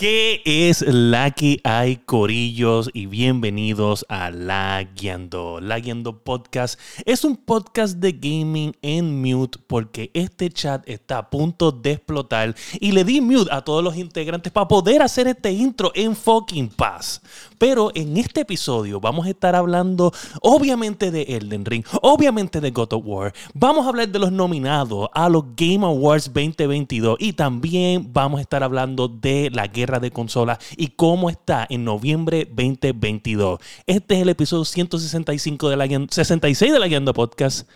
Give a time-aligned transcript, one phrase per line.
[0.00, 2.88] ¿Qué es la que hay, corillos?
[2.94, 5.60] Y bienvenidos a La Guiando.
[5.60, 11.28] La Guiando Podcast es un podcast de gaming en mute porque este chat está a
[11.28, 15.52] punto de explotar y le di mute a todos los integrantes para poder hacer este
[15.52, 17.20] intro en fucking paz.
[17.58, 22.94] Pero en este episodio vamos a estar hablando obviamente de Elden Ring, obviamente de God
[22.94, 23.34] of War.
[23.52, 28.40] Vamos a hablar de los nominados a los Game Awards 2022 y también vamos a
[28.40, 33.58] estar hablando de la guerra de consolas y cómo está en noviembre 2022.
[33.86, 37.68] Este es el episodio 165 de la 66 de la Guiando Podcast.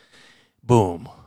[0.62, 1.23] Boom.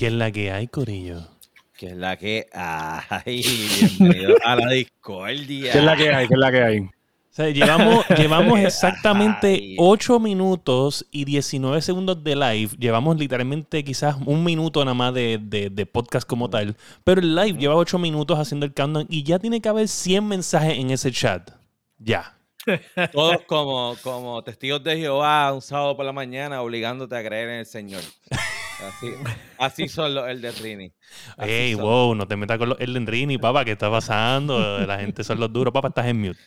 [0.00, 1.28] ¿Qué es la que hay, Corillo?
[1.76, 3.42] ¿Qué es la que hay?
[3.98, 5.72] Bienvenido a la discordia.
[5.72, 6.26] ¿Qué es la que hay?
[6.26, 6.78] ¿Qué es la que hay?
[6.78, 6.88] O
[7.28, 12.70] sea, llevamos, llevamos exactamente 8 minutos y 19 segundos de live.
[12.78, 16.74] Llevamos literalmente quizás un minuto nada más de, de- de podcast como tal.
[17.04, 20.26] Pero el live lleva 8 minutos haciendo el countdown y ya tiene que haber 100
[20.26, 21.50] mensajes en ese chat.
[21.98, 22.38] Ya.
[23.12, 27.58] Todos como, como testigos de Jehová un sábado por la mañana obligándote a creer en
[27.58, 28.00] el Señor.
[28.88, 29.12] Así,
[29.58, 30.92] así son los el de Trini.
[31.36, 31.82] Así Ey, son.
[31.82, 34.78] wow, no te metas con los Elden Ring, papá, ¿qué está pasando?
[34.86, 35.72] La gente son los duros.
[35.72, 36.38] Papá, estás en mute.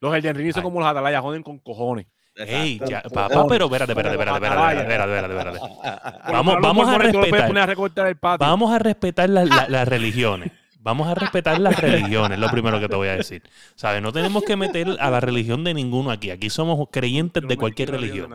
[0.00, 0.64] Los Elden Ring son Ay.
[0.64, 2.06] como los atalayas, joden con cojones.
[2.36, 6.22] Ey, ya, papá, pero espérate, espérate, espérate, espérate, espérate, espérate, espérate, espérate.
[6.32, 8.38] Vamos- vamos a respetar.
[8.38, 10.52] Vamos a respetar la- la- las religiones.
[10.82, 13.42] Vamos a respetar las religiones, lo primero que te voy a decir.
[13.74, 14.00] ¿Sabes?
[14.00, 16.30] No tenemos que meter a la religión de ninguno aquí.
[16.30, 18.32] Aquí somos creyentes de cualquier religión.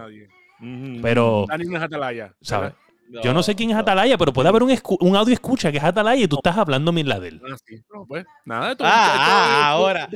[1.01, 2.33] Pero, Dani no es atalaya.
[2.41, 2.73] ¿sabes?
[3.23, 5.77] Yo no sé quién es Atalaya, pero puede haber un, escu- un audio escucha que
[5.77, 7.41] es Atalaya y tú estás hablando mierda de él.
[7.47, 7.75] Ah, sí.
[7.93, 8.89] No, pues, nada, esto, Ah,
[9.19, 10.09] ah, ahora.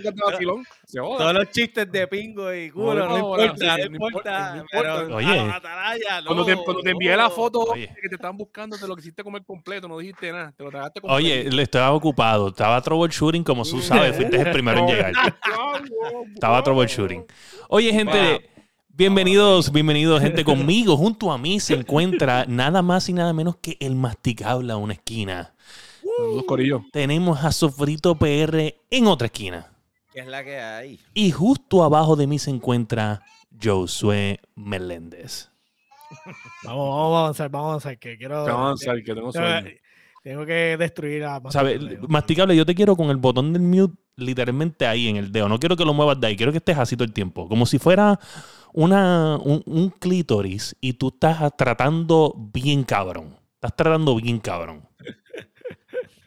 [0.92, 4.66] Todos los chistes de pingo y culo, no, importa, no no importa.
[4.72, 5.16] pero.
[5.18, 5.40] Oye.
[5.40, 7.94] atalaya, Cuando te, no, cuando te envié la foto Oye.
[8.02, 10.52] que te estaban buscando, te lo quisiste comer completo, no dijiste nada.
[10.58, 11.56] Te lo tragaste Oye, completo.
[11.58, 12.48] le estaba ocupado.
[12.48, 14.16] Estaba troubleshooting, como tú sabes.
[14.16, 15.14] Fuiste el primero en llegar.
[16.34, 17.24] Estaba troubleshooting.
[17.70, 18.50] Oye, gente,
[19.00, 20.44] bienvenidos, bienvenidos, gente.
[20.44, 24.76] Conmigo, junto a mí, se encuentra nada más y nada menos que el masticable a
[24.76, 25.56] una esquina.
[26.18, 26.84] Saludos, corillo.
[26.92, 29.72] Tenemos a Sofrito PR en otra esquina.
[30.12, 31.00] ¿Qué es la que hay?
[31.14, 33.22] Y justo abajo de mí se encuentra
[33.64, 35.50] Josué Meléndez.
[36.66, 38.44] Vamos, vamos a avanzar, vamos a avanzar, que quiero...
[38.44, 39.70] Te vamos a avanzar, que tengo sueño.
[40.24, 41.42] tengo, que destruir a...
[41.52, 41.80] ¿Sabes?
[42.10, 45.48] Masticable, yo te quiero con el botón del mute literalmente ahí en el dedo.
[45.48, 47.48] No quiero que lo muevas de ahí, quiero que estés así todo el tiempo.
[47.48, 48.20] Como si fuera
[48.74, 53.36] una, un, un clítoris y tú estás tratando bien cabrón.
[53.56, 54.88] Estás tratando bien cabrón.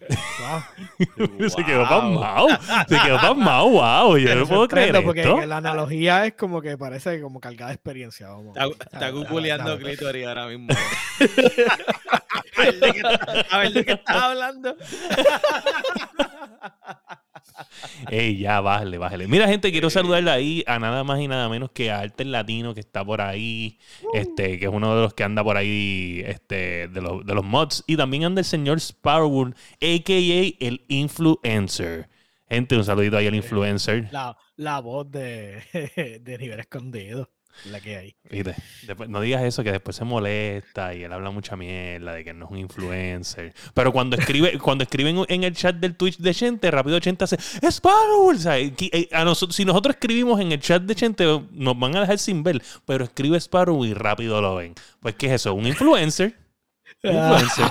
[1.49, 1.89] Se quedó Wow.
[1.89, 2.49] pasmado.
[2.89, 3.69] Se quedó pasmado.
[3.71, 4.17] Wow.
[4.19, 5.47] Yo no puedo creer porque esto.
[5.47, 8.29] la analogía es como que parece como cargada de experiencia.
[8.29, 8.55] Vamos.
[8.57, 9.83] Está, está googleando dale.
[9.85, 10.69] clítoris ahora mismo.
[13.51, 14.77] a ver de qué estás hablando.
[18.11, 19.27] Ey, ya, bájale, bájale.
[19.29, 22.75] Mira, gente, quiero saludarle ahí a nada más y nada menos que a Alter Latino,
[22.75, 23.79] que está por ahí,
[24.15, 27.45] este, que es uno de los que anda por ahí, este, de los, de los
[27.45, 27.85] mods.
[27.87, 30.67] Y también anda el señor Sparrow, a.k.a.
[30.67, 32.09] el influencer.
[32.49, 34.09] Gente, un saludito ahí al influencer.
[34.13, 35.63] La, la voz de,
[36.23, 37.31] de nivel escondido,
[37.71, 38.15] la que hay.
[38.87, 42.33] Después- no digas eso, que después se molesta y él habla mucha mierda de que
[42.35, 43.53] no es un influencer.
[43.75, 47.37] Pero cuando escribe, cuando escriben en el chat del Twitch de Chente, rápido Chente hace
[47.71, 48.31] Sparrow.
[48.31, 51.79] O sea, qui- eh, a nosotros, si nosotros escribimos en el chat de Chente, nos
[51.79, 52.63] van a dejar sin ver.
[52.87, 54.75] Pero escribe Sparrow y rápido lo ven.
[55.01, 55.55] Pues, ¿qué es eso?
[55.55, 56.35] Un influencer.
[57.03, 57.67] Un influencer.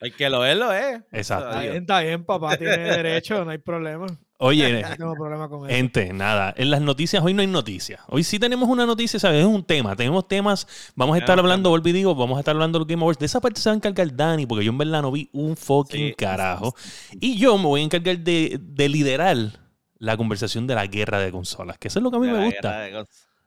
[0.00, 1.00] El que lo es, lo es.
[1.12, 1.48] Exacto.
[1.48, 4.06] Está bien, está bien, papá, tiene derecho, no hay problema.
[4.38, 5.74] Oye, No tengo problema con eso.
[5.76, 8.00] Gente, nada, en las noticias hoy no hay noticias.
[8.08, 9.40] Hoy sí tenemos una noticia, ¿sabes?
[9.40, 9.94] Es un tema.
[9.96, 12.88] Tenemos temas, vamos a estar hablando, vuelvo y digo, vamos a estar hablando de los
[12.88, 13.18] Game Awards.
[13.18, 15.56] De esa parte se va a encargar Dani, porque yo en verdad no vi un
[15.56, 16.14] fucking Sí.
[16.14, 16.74] carajo.
[17.20, 19.36] Y yo me voy a encargar de, de liderar
[19.98, 22.32] la conversación de la guerra de consolas, que eso es lo que a mí De
[22.32, 22.88] me la gusta.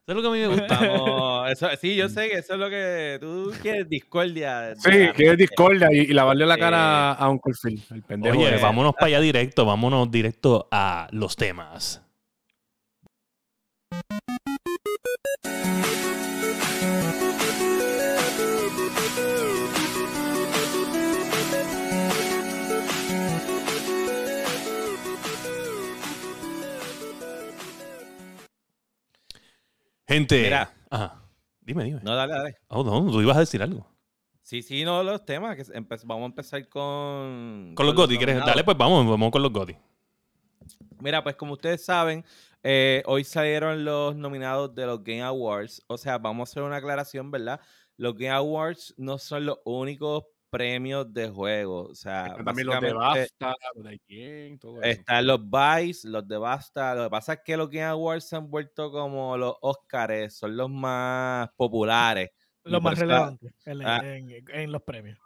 [0.08, 0.80] Eso es lo que a mí me gusta.
[0.80, 4.74] Vamos, eso, sí, yo sé que eso es lo que tú quieres, discordia.
[4.78, 8.40] Sí, que es discordia y, y lavarle la cara a Uncle Phil, el pendejo.
[8.40, 12.02] Oye, vámonos para allá directo, vámonos directo a los temas.
[30.08, 30.42] Gente.
[30.42, 30.74] Mira.
[30.90, 31.22] Ajá.
[31.62, 32.00] Dime, dime.
[32.04, 32.56] No, dale, dale.
[32.70, 33.86] Oh, no, tú ibas a decir algo.
[34.42, 35.58] Sí, sí, no, los temas.
[35.58, 35.64] Que
[36.06, 37.74] vamos a empezar con.
[37.76, 38.40] Con los Gotti, ¿quieres?
[38.40, 39.76] Dale, pues vamos, vamos con los Gotti.
[41.00, 42.24] Mira, pues como ustedes saben,
[42.64, 45.84] eh, hoy salieron los nominados de los Game Awards.
[45.88, 47.60] O sea, vamos a hacer una aclaración, ¿verdad?
[47.98, 51.84] Los Game Awards no son los únicos premios de juego.
[51.90, 55.00] O sea, también los de Basta, los de quién, todo eso.
[55.02, 56.96] están los Vice, los de Basta.
[56.96, 60.56] Lo que pasa es que los Game Awards se han vuelto como los Oscars, son
[60.58, 62.30] los más populares.
[62.66, 64.02] y Lo por más eso- relevante en, Ah.
[64.04, 65.18] en- en los premios.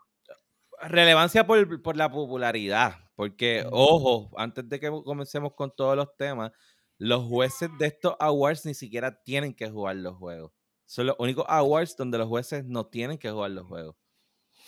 [0.83, 3.69] relevancia por, por la popularidad, porque, Mm.
[3.71, 6.51] ojo, antes de que comencemos con todos los temas,
[6.97, 10.51] los jueces de estos awards ni siquiera tienen que jugar los juegos.
[10.87, 13.95] Son los únicos awards donde los jueces no tienen que jugar los juegos.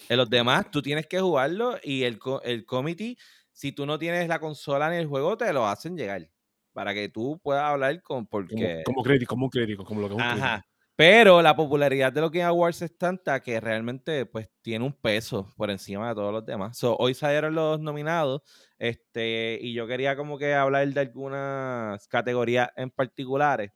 [0.10, 3.18] En los demás, tú tienes que jugarlo y el, el committee,
[3.52, 6.30] si tú no tienes la consola ni el juego, te lo hacen llegar
[6.74, 8.84] para que tú puedas hablar con como, porque...
[8.86, 10.46] como crítico, como un crítico, como lo que es un crítico.
[10.46, 10.66] Ajá.
[10.96, 15.52] Pero la popularidad de los Game Awards es tanta que realmente pues tiene un peso
[15.58, 16.78] por encima de todos los demás.
[16.78, 18.42] So, hoy salieron los nominados
[18.78, 23.72] este, y yo quería como que hablar de algunas categorías en particulares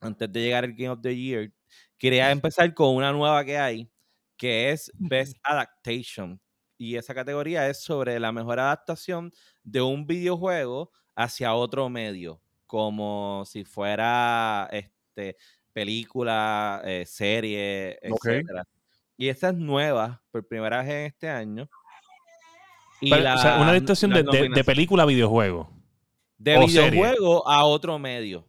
[0.00, 1.50] antes de llegar al Game of the Year.
[1.96, 3.91] Quería empezar con una nueva que hay
[4.42, 6.40] que es Best Adaptation.
[6.76, 9.30] Y esa categoría es sobre la mejor adaptación
[9.62, 15.36] de un videojuego hacia otro medio, como si fuera este,
[15.72, 18.64] película, eh, serie, etcétera.
[19.16, 21.68] Y esta es nueva, por primera vez en este año.
[23.00, 25.70] Y Pero, o sea, una la- adaptación de, de- película a videojuego.
[26.36, 26.90] de o serie.
[26.90, 28.44] videojuego a otro medio.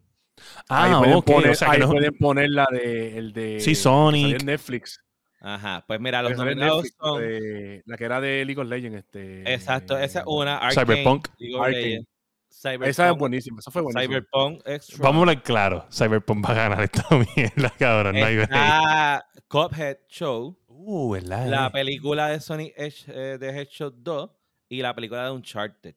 [0.68, 1.26] Ah, ahí pueden, ok.
[1.26, 4.42] poner, o sea, que ahí no- pueden poner la de, el de Sí, Sonic.
[4.44, 5.00] Netflix.
[5.46, 7.20] Ajá, pues mira, los nominados Netflix, son...
[7.22, 8.98] de- la que era de League of Legends.
[9.00, 10.58] Este, Exacto, esa es una.
[10.58, 11.28] Arcane, Cyberpunk.
[11.38, 11.82] League of Arcane.
[11.82, 12.08] Legends,
[12.50, 14.08] Cyberpunk, Esa es buenísima, esa fue buenísima.
[14.14, 14.98] Cyberpunk Extra.
[15.04, 15.86] Vamos a hablar claro.
[15.92, 17.04] Cyberpunk va a ganar esta
[17.36, 18.16] mierda, cabrón.
[18.16, 18.26] No.
[18.28, 21.48] Está Cuphead Show, Uh, ¿verdad?
[21.48, 21.72] la eh?
[21.72, 24.30] película de Sonic Edge, eh, de Hedgehog 2
[24.70, 25.96] y la película de Uncharted.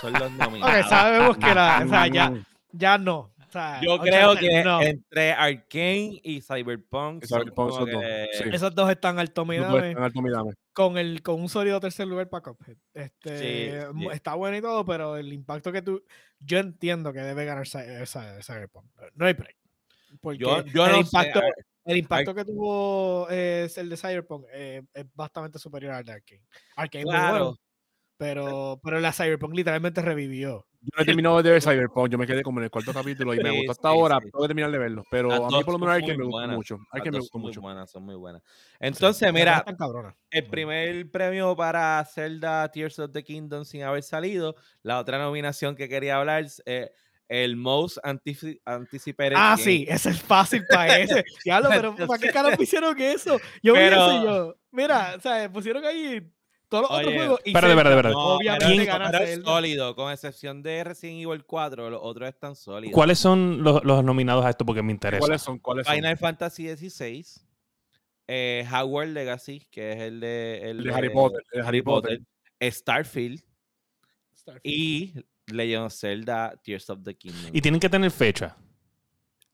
[0.00, 0.88] Son los Ok, nominados.
[0.88, 2.32] sabemos que la, o sea, ya,
[2.72, 3.33] ya no.
[3.54, 4.82] Sea, Yo creo que no.
[4.82, 8.44] entre Arcane y Cyberpunk, son Cyberpunk son dos, que- sí.
[8.52, 9.46] Esos dos están alto
[10.72, 12.76] con el con un sólido tercer lugar para Cuphead.
[12.92, 13.38] Este,
[13.86, 14.16] Sí, mu- sí.
[14.16, 16.02] Está bueno y todo, pero el impacto que tú...
[16.40, 18.86] Yo entiendo que debe ganar esa- Cyberpunk.
[19.14, 19.56] No hay break.
[20.20, 21.46] Porque yo, yo el, no impacto, sé.
[21.84, 26.42] el impacto que tuvo eh, el de Cyberpunk eh, es bastante superior al de Arkane.
[26.76, 27.56] Arkane es muy bueno, Claro.
[28.16, 30.66] Pero, pero la Cyberpunk literalmente revivió.
[30.86, 33.32] Yo no he terminado de ver Cyberpunk, yo me quedé como en el cuarto capítulo
[33.32, 34.30] y me Sí, gustó hasta sí, ahora, sí.
[34.30, 35.02] tengo que terminar de verlo.
[35.10, 36.56] Pero Las a mí por lo menos muy Arkane me gustó buenas.
[36.56, 36.74] mucho.
[36.76, 37.60] Las Arkane me muy mucho.
[37.62, 38.42] buenas, son muy buenas.
[38.78, 39.64] Entonces, mira.
[40.30, 44.56] El primer premio para Zelda Tears of the Kingdom sin haber salido.
[44.82, 46.90] La otra nominación que quería hablar es eh,
[47.28, 49.62] el Most Antici- Anticipated Ah, Game.
[49.62, 51.24] sí, ese es fácil para ese.
[51.46, 53.38] Diablo, pero ¿para qué carajo hicieron eso?
[53.62, 56.20] Yo vi Pero- eso y yo, mira, o sea, pusieron ahí
[56.80, 57.40] todos los otros Oye, juegos.
[57.44, 58.14] y espérate, espérate, espérate.
[58.18, 59.44] Obviamente pero- gana pero es Zelda.
[59.50, 62.94] sólido, con excepción de Resident Evil 4, los otros están sólidos.
[62.94, 64.64] ¿Cuáles son los, los nominados a esto?
[64.66, 65.20] Porque me interesa.
[65.20, 65.58] ¿Cuáles son?
[65.58, 65.94] ¿Cuáles son?
[65.94, 67.24] Final Fantasy XVI,
[68.26, 71.42] eh, Hogwarts Legacy, que es el de, el El de Harry Potter.
[71.52, 72.20] el de Harry Potter,
[72.62, 73.42] Starfield
[74.62, 75.12] y
[75.46, 77.50] Legend of Zelda Tears of the Kingdom.
[77.52, 78.56] Y tienen que tener fecha.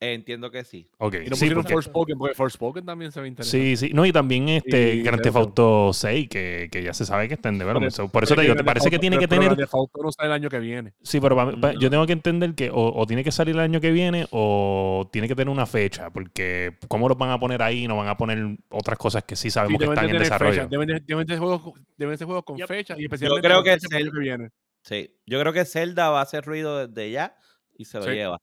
[0.03, 0.89] Entiendo que sí.
[0.97, 1.15] Ok.
[1.15, 3.77] Y no sí, pusieron porque- Forspoken, porque Forspoken también se ve interesante.
[3.77, 3.93] sí, sí.
[3.93, 5.37] No, y también este Y Grand Theft.
[5.37, 7.93] Auto 6, que, que ya se sabe que está en development.
[7.93, 10.11] So, por eso te digo, ¿te parece que tiene que tener Grand Theft Auto no
[10.11, 10.95] sale el año que viene.
[11.03, 13.91] Sí, pero yo tengo que entender que o, o tiene que salir el año que
[13.91, 17.87] viene o tiene que tener una fecha, porque ¿cómo los van a poner ahí?
[17.87, 20.53] No van a poner otras cosas que sí Sí, sabemos que están en desarrollo.
[20.55, 22.67] fecha, Deben de, deben de juegos, con- deben de juegos con Yep.
[22.69, 24.49] fecha y especialmente creo con que el año que viene.
[24.83, 27.37] Sí, yo creo que Zelda va a hacer ruido desde ya
[27.77, 28.11] y se lo Sí.
[28.13, 28.41] lleva.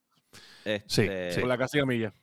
[0.88, 1.40] Sí, Este, sí.
[1.42, 2.14] Con la casi milla.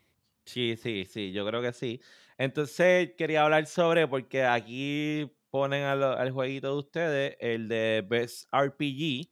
[0.45, 2.01] Sí, sí, sí, yo creo que sí.
[2.37, 8.05] Entonces quería hablar sobre, porque aquí ponen a lo- al jueguito de ustedes el de
[8.07, 9.31] Best RPG.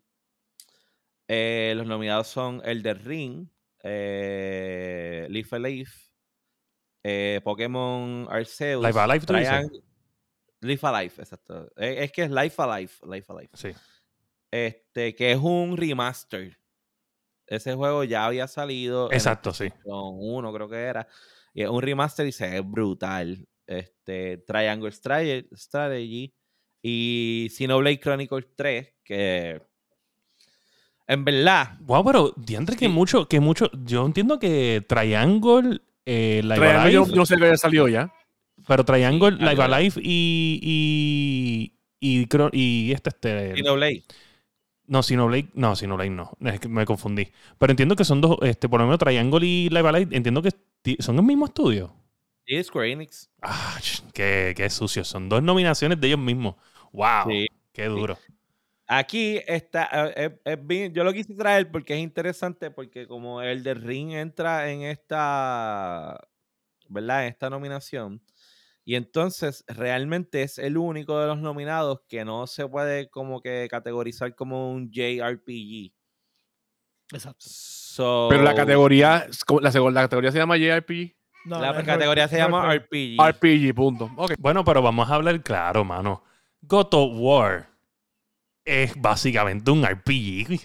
[1.29, 3.49] Eh, los nominados son el de Ring,
[3.83, 5.91] eh, Leaf Alive,
[7.03, 9.51] eh, Pokémon Arceus, Life Alive, ¿tú dices?
[9.51, 9.83] Triang-
[10.61, 11.67] Life Alive, exacto.
[11.77, 13.51] Eh, Es que es Life Alive, Life Alive.
[13.55, 13.71] Sí.
[14.51, 16.57] Este, que es un remaster.
[17.47, 19.11] Ese juego ya había salido.
[19.11, 19.69] en Exacto, sí.
[19.85, 21.07] con uno creo que era.
[21.55, 23.47] Y es un remaster y se ve brutal.
[23.67, 26.33] Este, Triangle Strate- Strategy
[26.83, 29.63] y Xenoblade Chronicles 3, que
[31.07, 32.91] en verdad, Wow, pero diantre que Sí.
[32.91, 33.71] mucho, que mucho.
[33.85, 37.89] Yo entiendo que Triangle, eh, Live Triangle, yo, Alive, yo no sé que haya salido
[37.89, 38.13] ya.
[38.67, 40.61] pero Triangle, Sí, Live Alive y
[42.01, 44.03] y y, y este este Xenoblade.
[44.93, 47.33] No, Xenoblade, no, Xenoblade no, es que me confundí.
[47.59, 50.51] Pero entiendo que son dos, este, por lo menos Triangle y Live Alive, entiendo que
[51.01, 51.95] son el mismo estudio.
[52.47, 53.31] Sí, Square Enix.
[53.41, 53.79] Ah,
[54.13, 55.05] qué, qué sucio.
[55.05, 56.57] Son dos nominaciones de ellos mismos.
[56.93, 57.31] ¡Wow!
[57.31, 57.47] Sí.
[57.73, 58.19] ¡Qué duro!
[58.87, 63.41] Aquí está, eh, es- es bien- yo lo quise traer porque es interesante, porque como
[63.41, 66.21] el de Ring entra en esta,
[66.89, 67.23] ¿verdad?
[67.23, 68.21] En esta nominación.
[68.85, 73.69] Y entonces realmente es el único de los nominados que no se puede como que
[73.71, 75.93] categorizar como un JRPG.
[77.13, 77.45] Exacto.
[77.47, 79.27] So, Pero la categoría,
[79.61, 81.15] la, segunda- la categoría se llama JRPG.
[81.45, 82.73] No, la rol- categoría se llama.
[82.75, 83.17] RPG.
[83.21, 84.11] RPG, punto.
[84.17, 84.33] Ok.
[84.39, 86.23] Bueno, pero vamos a hablar claro, mano.
[86.63, 87.69] God of War
[88.65, 90.61] es básicamente un RPG.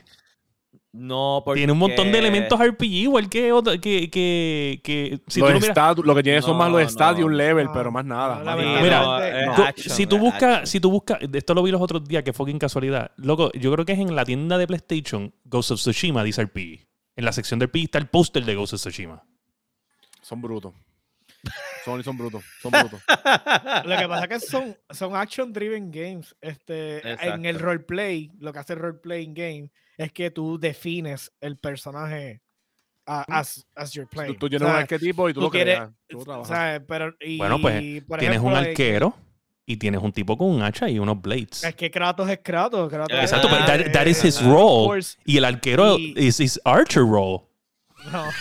[0.99, 1.59] No, porque...
[1.59, 5.53] Tiene un montón de elementos RPG, igual que otro, que, que, que si los tú
[5.53, 8.39] lo miras- lo que tiene son más los No, un level, No, pero más nada.
[8.39, 8.81] no, más nada.
[8.81, 11.81] Mira, no, es tú- action, si tú buscas, si tú buscas, esto lo vi los
[11.81, 13.11] otros días, que fucking casualidad.
[13.17, 16.87] Loco, yo creo que es en la tienda de PlayStation, Ghost of Tsushima dice RPG.
[17.15, 19.23] En la sección del RPG está el póster de Ghost of Tsushima.
[20.21, 20.73] Son brutos.
[21.87, 22.43] Sony son brutos.
[22.61, 23.01] Son brutos.
[23.85, 26.35] Lo que pasa es que son, son action driven games.
[26.41, 31.57] Este, en el roleplay, lo que hace el roleplaying game es que tú defines el
[31.57, 32.41] personaje
[33.05, 34.37] a- as, as you're Tú, playing.
[34.37, 35.91] tú tienes O un arquetipo y tú, tú lo quieres- creas.
[36.09, 36.47] Tú o trabajas.
[36.49, 39.15] sea, pero, y, Bueno, pues, por Tienes un ejemplo, arquero
[39.65, 41.63] y tienes un tipo con un hacha y unos blades.
[41.63, 42.89] Es que Kratos es Kratos.
[42.89, 45.01] Kratos Exacto, es- pero that, that is his role.
[45.25, 47.46] Y el arquero Y- is his archer role.
[48.11, 48.29] No.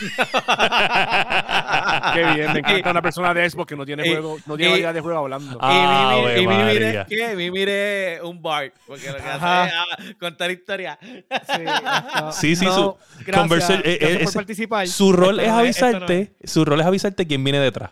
[2.15, 4.93] Qué bien, me encanta una persona de Xbox que no tiene juego, no tiene idea
[4.93, 5.59] de juego hablando.
[5.61, 7.07] Ah, y mi, y mi mire.
[7.09, 7.35] ¿qué?
[7.37, 9.65] Mi mire un bar, porque lo que Ajá.
[9.65, 10.99] hace es ah, contar historia.
[11.03, 14.89] Sí, no, Sí, sí, no, su- gracias, conversa- eh, gracias eh, por ese- participar.
[14.89, 17.91] Su rol Esto es no avisarte, su rol es avisarte quién viene detrás.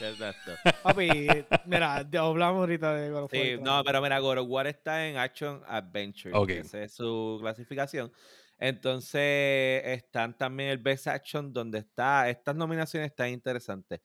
[0.00, 0.52] Exacto.
[0.82, 1.28] Papi,
[1.66, 4.66] mira, ya hablamos ahorita de God of War, Sí, no, pero mira, God of War
[4.66, 6.30] está en Action Adventure.
[6.34, 6.48] Ok.
[6.50, 8.10] Esa es su clasificación.
[8.60, 12.28] Entonces, están también el Best Action, donde está.
[12.28, 14.00] Estas nominaciones están interesantes.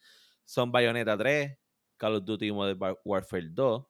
[0.45, 1.57] Son Bayonetta 3,
[1.97, 3.85] Call of Duty Modern War- Warfare 2,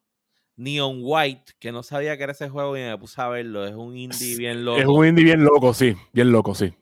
[0.56, 3.64] Neon White, que no sabía que era ese juego y me puse a verlo.
[3.64, 4.78] Es un indie bien loco.
[4.80, 5.94] Es un indie bien loco, sí.
[6.12, 6.74] Bien loco, sí.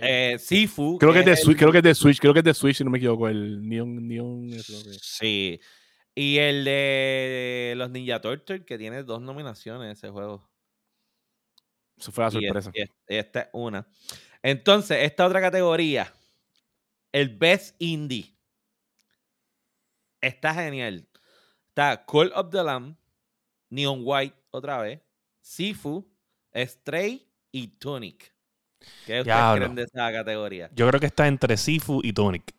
[0.00, 0.98] Eh, Sifu.
[0.98, 2.54] Creo que es de el- Switch, creo que es de Switch, creo que es de
[2.54, 3.28] Switch, si no me equivoco.
[3.28, 4.50] El Neon, Neon.
[5.00, 5.60] Sí.
[6.14, 10.48] Y el de los Ninja Turtles, que tiene dos nominaciones ese juego.
[12.02, 12.70] Eso fue la Y sorpresa.
[12.74, 12.84] y
[13.16, 13.86] esta es una.
[14.42, 16.12] Entonces, esta otra categoría,
[17.12, 18.34] el Best Indie.
[20.20, 21.06] Está genial.
[21.68, 22.96] Está Call of the Lamb,
[23.70, 25.00] Neon White otra vez,
[25.40, 26.06] Sifu,
[26.54, 28.32] Stray y Tunic.
[29.06, 29.60] ¿Qué ustedes Diablo.
[29.64, 30.70] creen de esa categoría?
[30.74, 32.52] Yo creo que está entre Sifu y Tonic.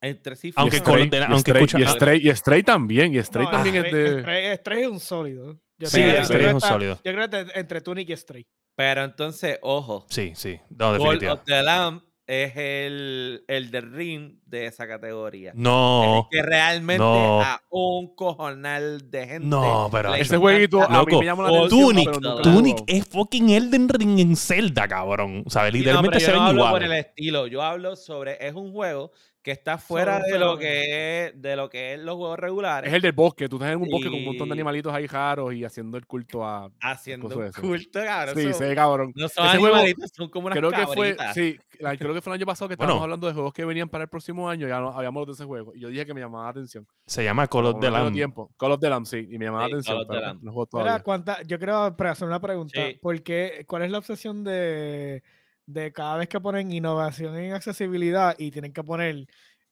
[0.00, 3.44] Entre Sifu Aunque y Stray, aunque Stray- escucha- y Stray, y Stray también, y Stray
[3.46, 4.20] No, también es de...
[4.20, 5.60] Stray, Stray es un sólido.
[5.80, 7.00] Yo Sí, creo yo es un sólido.
[7.04, 8.46] Yo creo que entre- Tunic y Stray.
[8.76, 10.60] Pero entonces, ojo, Sí, sí.
[10.70, 11.28] No, definitivamente.
[11.30, 15.52] of the Lamb es el, el de ring de esa categoría.
[15.56, 16.28] No.
[16.30, 17.40] que realmente no.
[17.42, 19.46] a un cojonal de gente.
[19.48, 23.88] No, pero Ese jueguito a mí me llama la Tunic, atención, Tunic, es fucking Elden
[23.88, 25.42] Ring en Zelda, cabrón.
[25.46, 27.62] O sea, Sí, no, literalmente pero se yo no ven hablo por el estilo, yo
[27.62, 29.10] hablo sobre es un juego
[29.42, 32.94] que está fuera de lo que es de lo que es los juegos regulares, Es
[32.94, 35.54] el del bosque, tú estás en un bosque con un montón de animalitos ahí raros
[35.54, 36.70] y haciendo el culto a...
[36.82, 37.60] haciendo eso.
[37.60, 38.34] culto, cabrón.
[38.36, 39.12] Sí, sí, cabrón.
[39.16, 41.34] no son Ese juego- animalitos, son como unas Creo que fue, cabritas.
[41.34, 42.90] sí, la- creo que fue el año pasado que Bueno.
[42.92, 45.44] estábamos hablando de juegos que venían para el próximo año, ya no, habíamos de ese
[45.46, 45.72] juego.
[45.74, 46.86] Y yo dije que me llamaba la atención.
[47.06, 48.12] Se llama Call of the Lamb.
[48.12, 48.50] tiempo.
[48.58, 50.26] Call of the Lamb, sí, y me llamaba Sí, la atención, Call of the pero
[50.26, 50.42] Lamb.
[50.42, 51.02] no juego Mira, todavía.
[51.02, 52.98] ¿cuánta- yo creo, para hacer una pregunta, Sí.
[53.00, 55.22] ¿por qué, ¿cuál es la obsesión de,
[55.72, 59.26] de cada vez que ponen innovación en accesibilidad y tienen que poner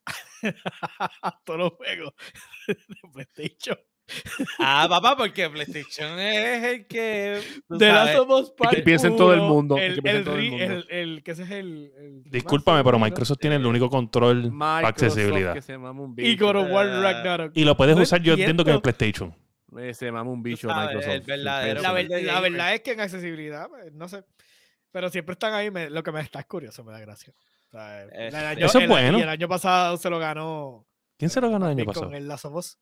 [1.45, 2.13] todos los juegos
[2.67, 2.77] de
[3.13, 3.79] PlayStation?
[4.59, 9.17] Ah, papá, porque PlayStation es el que De sabes, Last of Us Part piensa en
[9.17, 10.65] todo el 1, mundo, el El, que piensa en el todo el mundo.
[10.65, 11.93] el- el- que ese es el.
[11.99, 12.99] el Discúlpame, pero.
[12.99, 15.53] Microsoft tiene el único control para accesibilidad.
[15.53, 16.47] que se mama un Y bicho.
[16.47, 17.53] God of War Ragnarok.
[17.55, 18.81] Y lo puedes No usar, yo entiendo que en.
[18.81, 19.37] PlayStation.
[19.79, 21.13] Eh, Se mama un bicho sabes, Microsoft.
[21.15, 24.25] el verdadero La, sin ver- de la verdad es que en accesibilidad, pues, no sé.
[24.91, 25.71] Pero siempre están ahí.
[25.71, 27.33] me- lo que me está es curioso, me da gracia.
[27.69, 29.19] O sea, el año- Eso es el- bueno.
[29.19, 30.87] Y el año pasado se lo ganó.
[31.19, 32.13] ¿Quién se lo ganó el año Con pasado?
[32.15, 32.79] el Last of Us.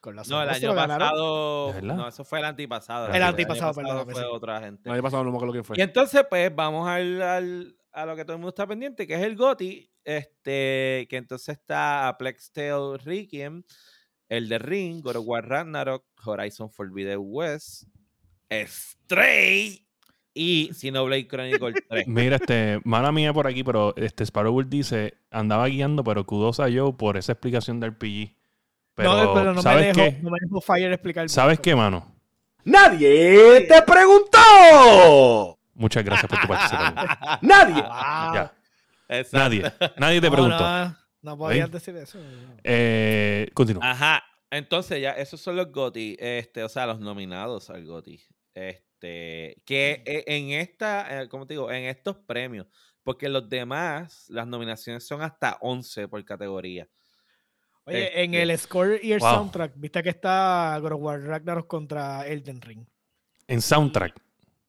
[0.00, 1.80] Con Last No, el año pasado.
[1.82, 3.08] No, eso fue el antipasado.
[3.08, 4.28] El año antipasado, perdóname, fue sí.
[4.30, 4.88] otra gente.
[4.88, 5.76] El año pasado no me acuerdo quién fue.
[5.78, 9.14] Y entonces, pues, vamos al, al- a lo que todo el mundo está pendiente, que
[9.14, 9.90] es el GOTI.
[10.04, 13.62] Este, que entonces está A Plex Tale Requiem,
[14.30, 17.84] el de Ring, God of War Ragnarok, Horizon Forbidden West,
[18.50, 19.86] Stray
[20.34, 22.06] y Xenoblade Chronicle 3.
[22.08, 26.64] Mira, este, mala mía por aquí, pero este Sparrow dice, andaba guiando, pero kudos a
[26.72, 28.34] Joe por esa explicación de RPG.
[28.94, 30.18] Pero, no, pero no me, ¿sabes dejo, qué?
[30.22, 31.28] no me dejo Fire explicar.
[31.28, 32.14] ¿Sabes qué, mano?
[32.64, 35.58] ¡Nadie te preguntó!
[35.74, 36.94] Muchas gracias por tu participación.
[37.42, 37.82] ¡Nadie!
[37.92, 38.52] Ah,
[39.12, 40.58] Ya, nadie, nadie te preguntó.
[40.60, 42.16] no, No podías decir eso.
[42.62, 43.90] Eh, continúa.
[43.90, 44.22] Ajá.
[44.52, 48.20] Entonces, ya, esos son los GOTY, este, o sea, los nominados al GOTY.
[48.54, 52.66] Este, que e- en esta, eh, como te digo, en estos premios,
[53.02, 56.88] porque los demás, las nominaciones son hasta 11 por categoría.
[57.84, 58.42] Oye, en Este.
[58.52, 59.30] el score y el Wow.
[59.30, 62.84] soundtrack, viste que está God of War Ragnarok contra Elden Ring.
[63.48, 64.20] En soundtrack.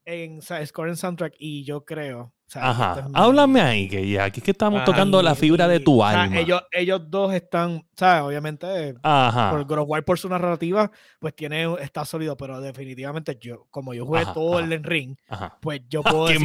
[0.06, 2.34] En sa- score en soundtrack, y yo creo.
[2.52, 3.00] O sea, Ajá.
[3.00, 5.80] es Háblame ahí, que ya aquí es que estamos Ah, tocando la y- fibra de
[5.80, 6.38] tu o sea, alma.
[6.38, 8.24] ellos, ellos dos están, ¿sabes?
[8.24, 9.52] Obviamente, Ajá.
[9.52, 9.66] por
[10.04, 14.58] por su narrativa, pues tiene, está sólido, pero definitivamente yo, como yo jugué Ajá, todo
[14.58, 14.66] ajá.
[14.66, 15.58] Elden Ring, Ajá.
[15.62, 16.40] pues yo puedo Qué que-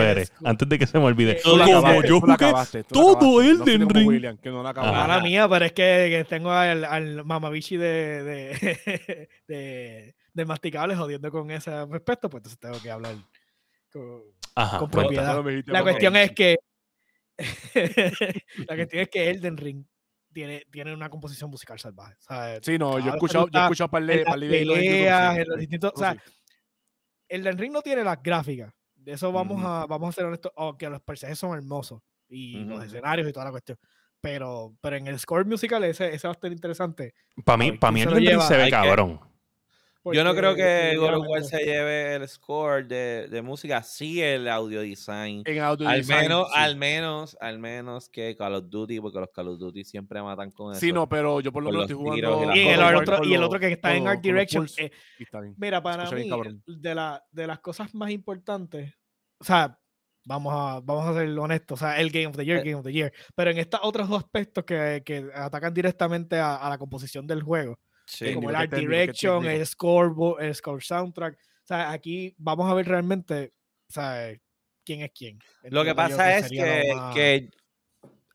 [0.00, 0.32] que el eres.
[0.44, 1.40] Antes de que se me olvide.
[1.42, 3.24] Como acabaste, yo jugué acabaste, todo acabaste.
[3.78, 4.08] No como Ring.
[4.08, 5.06] William, que no la.
[5.06, 10.98] Mala mía, pero es que, que tengo al, al mamabichi de, de, de, de masticables
[10.98, 13.14] jodiendo con ese aspecto, pues entonces tengo que hablar
[13.92, 14.22] con,
[14.56, 14.78] Ajá.
[14.78, 15.34] con propiedad.
[15.34, 16.56] No me dijiste La cuestión es que
[18.68, 19.84] la cuestión es que Elden Ring
[20.32, 22.14] tiene, tiene una composición musical salvaje.
[22.18, 22.60] ¿sabes?
[22.62, 25.58] Sí, no, yo he escuchado, yo he escuchado par de, par peleas, sí, en los
[25.58, 26.18] distintos, o sea, sí.
[27.28, 28.72] Elden Ring no tiene las gráficas.
[28.94, 32.84] De eso vamos a vamos a ser honestos, aunque los personajes son hermosos y los
[32.84, 33.78] escenarios y toda la cuestión.
[34.20, 37.14] Pero, pero en el score musical ese, ese va a estar interesante.
[37.44, 38.76] Para mí, para mí ¿quién el se lo Elden Ring se ve Hay que-
[40.14, 43.82] Yo no creo que God of War definitivamente- se lleve el score de, de música,
[43.82, 45.42] sí el audio design.
[45.44, 46.52] En audio Al design, menos, sí.
[46.56, 50.50] al menos, al menos que Call of Duty, porque los Call of Duty siempre matan
[50.50, 50.80] con eso.
[50.80, 52.54] Sí, no, pero yo por lo menos estoy y jugando.
[52.54, 54.62] Y el, otro, con y el los- otro que está en Art Direction.
[54.64, 55.54] pulse, eh, y está bien.
[55.58, 56.30] mira, para mí,
[56.66, 58.94] de, la, de las cosas más importantes,
[59.40, 59.78] o sea,
[60.24, 62.62] vamos a, vamos a ser honestos, o sea, el Game of the Year, Eh.
[62.64, 66.56] Game of the Year, pero en estos otros dos aspectos que, que atacan directamente a,
[66.56, 68.32] a la composición del juego, Sí.
[68.34, 72.74] como el Art técnico, Direction, el score, el score soundtrack, o sea, aquí vamos a
[72.74, 73.52] ver realmente,
[73.90, 74.32] o sea,
[74.84, 75.38] quién es quién.
[75.64, 77.50] Lo que pasa es que, más- que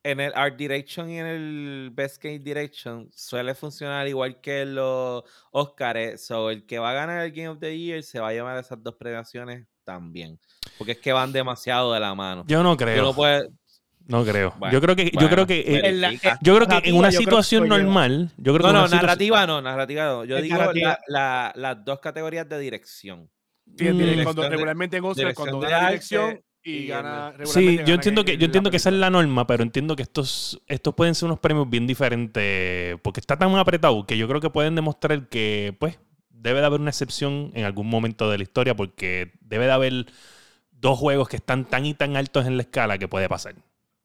[0.04, 5.24] en el Art Direction y en el Best Game Direction suele funcionar igual que los
[5.52, 6.26] Oscars.
[6.26, 8.58] So, el que va a ganar el Game of the Year se va a llevar
[8.58, 10.40] esas dos premiaciones también.
[10.78, 12.44] Porque es que van demasiado de la mano.
[12.48, 13.04] Yo no Tú creo.
[13.04, 13.48] no puedes-
[14.12, 14.54] No creo.
[14.60, 15.88] Bueno, yo creo que, yo creo que, eh, bueno.
[15.88, 16.40] En la- verifica.
[16.42, 19.48] yo creo que en una yo creo que situación normal, yo creo No, no, narrativa
[19.48, 20.26] no, narrativa no.
[20.26, 23.30] Yo digo narrativa- la- la- las dos categorías de dirección.
[23.78, 23.98] Sí, Mm.
[23.98, 27.32] dirección, cuando regularmente en Oscar, cuando de gana arte dirección y, y gana.
[27.32, 29.96] regularmente Sí, yo entiendo en- que, yo entiendo que esa es la norma, pero entiendo
[29.96, 34.28] que estos, estos pueden ser unos premios bien diferentes, porque está tan apretado que yo
[34.28, 38.38] creo que pueden demostrar que, pues, debe de haber una excepción en algún momento de
[38.38, 40.06] la historia, porque debe de haber
[40.72, 43.54] dos juegos que están tan y tan altos en la escala que puede pasar.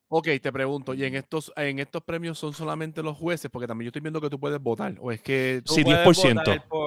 [0.09, 3.51] Ok, te pregunto, ¿y en estos, en estos premios son solamente los jueces?
[3.51, 4.95] Porque también yo estoy viendo que tú puedes votar.
[5.01, 6.35] ¿O es que Tú Sí, puedes 10%.
[6.53, 6.87] votar por-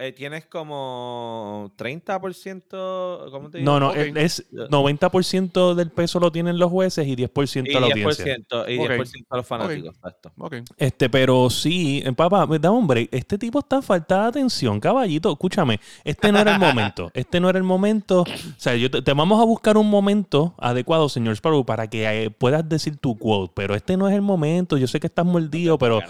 [0.00, 3.70] eh, tienes como 30%, ¿cómo te digo?
[3.70, 3.96] No, no, Ok.
[4.16, 8.74] es- es 90% del peso lo tienen los jueces y 10% y la 10%, audiencia.
[8.74, 8.88] y Ok.
[8.88, 10.32] 10% a los fanáticos, exacto.
[10.38, 10.56] Ok.
[10.76, 15.30] Este, pero sí, eh, papá, da hombre, este tipo está falta de atención, caballito.
[15.32, 17.10] Escúchame, este no era el momento.
[17.18, 18.22] Este no era el momento.
[18.22, 22.04] O sea, yo te, te vamos a buscar un momento adecuado, señor Sparrow, para que
[22.24, 23.52] eh, puedas decir tu quote.
[23.54, 24.76] Pero este no es el momento.
[24.76, 26.06] Yo sé que estás mordido, pero no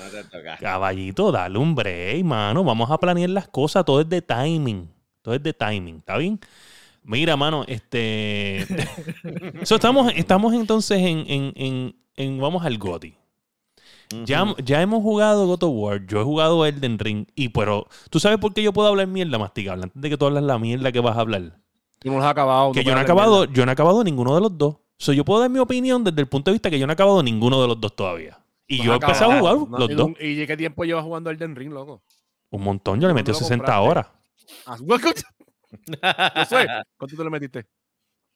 [0.61, 2.63] caballito, dale un break, mano.
[2.65, 3.85] Vamos a planear las cosas.
[3.85, 4.89] Todo es de timing.
[5.23, 6.39] Todo es de timing, ¿está bien?
[7.03, 8.67] Mira, mano, este.
[9.65, 13.15] So, estamos, estamos entonces en, en, en, en- Vamos al GOTY.
[14.25, 14.47] Ya,
[14.81, 18.55] hemos jugado God of War, yo he jugado Elden Ring, y pero ¿tú sabes por
[18.55, 19.85] qué yo puedo hablar mierda, masticable?
[19.85, 21.59] Antes de que tú hablas la mierda que vas a hablar.
[21.99, 22.73] Tú no has acabado.
[22.73, 23.53] que yo no he acabado, mierda.
[23.55, 24.77] yo no he acabado ninguno de los dos.
[24.99, 26.95] So, yo puedo dar mi opinión desde el punto de vista que yo no he
[26.95, 28.39] acabado ninguno de los dos todavía.
[28.67, 30.11] Y No yo empecé a jugar No, los ¿y dos.
[30.21, 32.03] ¿Y qué tiempo llevas jugando Elden Ring, loco?
[32.51, 33.89] Un montón, yo le metí ¿Cuándo lo 60 compraste?
[33.91, 34.07] horas.
[34.67, 36.67] Ah, Yo sé.
[36.99, 37.67] ¿Cuánto te le metiste?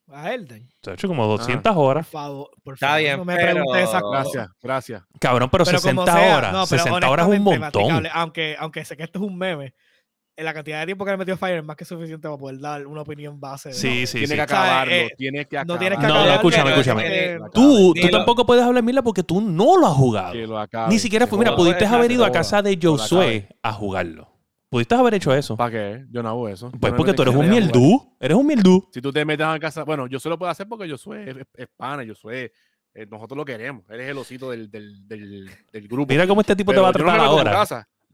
[0.09, 0.65] A Elden.
[0.65, 1.29] O sea, he hecho como Ah.
[1.29, 2.07] 200 Por horas.
[2.09, 4.23] favor, por Está bien, no me pero- preguntes esas cosas.
[4.33, 5.03] Gracias, gracias.
[5.21, 6.53] Cabrón, pero, Pero 60 como sea, horas.
[6.53, 8.07] no, pero 60 horas es un montón.
[8.13, 9.75] Aunque, aunque sé que esto es un meme,
[10.35, 12.59] en la cantidad de tiempo que le metió Fire es más que suficiente para poder
[12.59, 13.69] dar una opinión base.
[13.71, 14.37] de- Sí, sí, tienes sí.
[14.37, 14.95] que O sea, acabarlo.
[14.95, 15.79] eh, tienes que no acabarlo.
[15.79, 17.39] tienes que No, no, acabarlo, escúchame, escúchame.
[17.53, 20.33] Tú, tú tampoco puedes hablar mierda porque tú no lo has jugado.
[20.33, 21.39] Que lo acabes, Ni siquiera fue.
[21.39, 21.59] Mira, joda.
[21.65, 23.57] pudiste haber ido a casa de lo Josué acabe.
[23.63, 24.29] a jugarlo.
[24.71, 25.55] Pudiste haber hecho eso.
[25.55, 26.05] ¿Para qué?
[26.11, 26.71] Yo no hago eso.
[26.81, 28.17] Pues no porque tú eres un mieldú.
[28.19, 28.89] Eres un mieldú.
[28.91, 31.37] Si tú te metes a casa, bueno, yo solo puedo hacer porque yo soy es,
[31.59, 32.51] es pana, yo soy,
[32.95, 33.85] eh, nosotros lo queremos.
[33.91, 36.11] Eres el osito del, del, del, del grupo.
[36.11, 37.67] Mira cómo este tipo te va a no tratar ahora.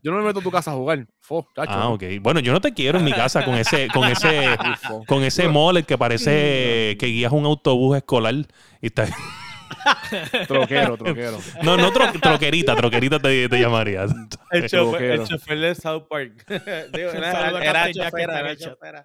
[0.03, 1.07] Yo no me meto a tu casa a jugar.
[1.21, 1.73] Fo, chacho.
[1.73, 2.05] Ah, ok.
[2.21, 4.45] Bueno, yo no te quiero en mi casa con ese, con ese,
[5.07, 9.07] con ese mole que parece que guías un autobús escolar y está.
[10.47, 11.39] Troquero, troquero.
[11.63, 14.07] No, no tro- troquerita, troquerita te, te llamaría.
[14.51, 16.45] El chofer, el chofer de South Park.
[16.93, 19.05] Digo, era, era chofera, era Captain chofera.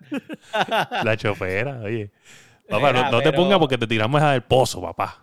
[1.04, 2.12] La chofera, oye.
[2.70, 5.23] Papá, no, no te pongas porque te tiramos a del pozo, papá.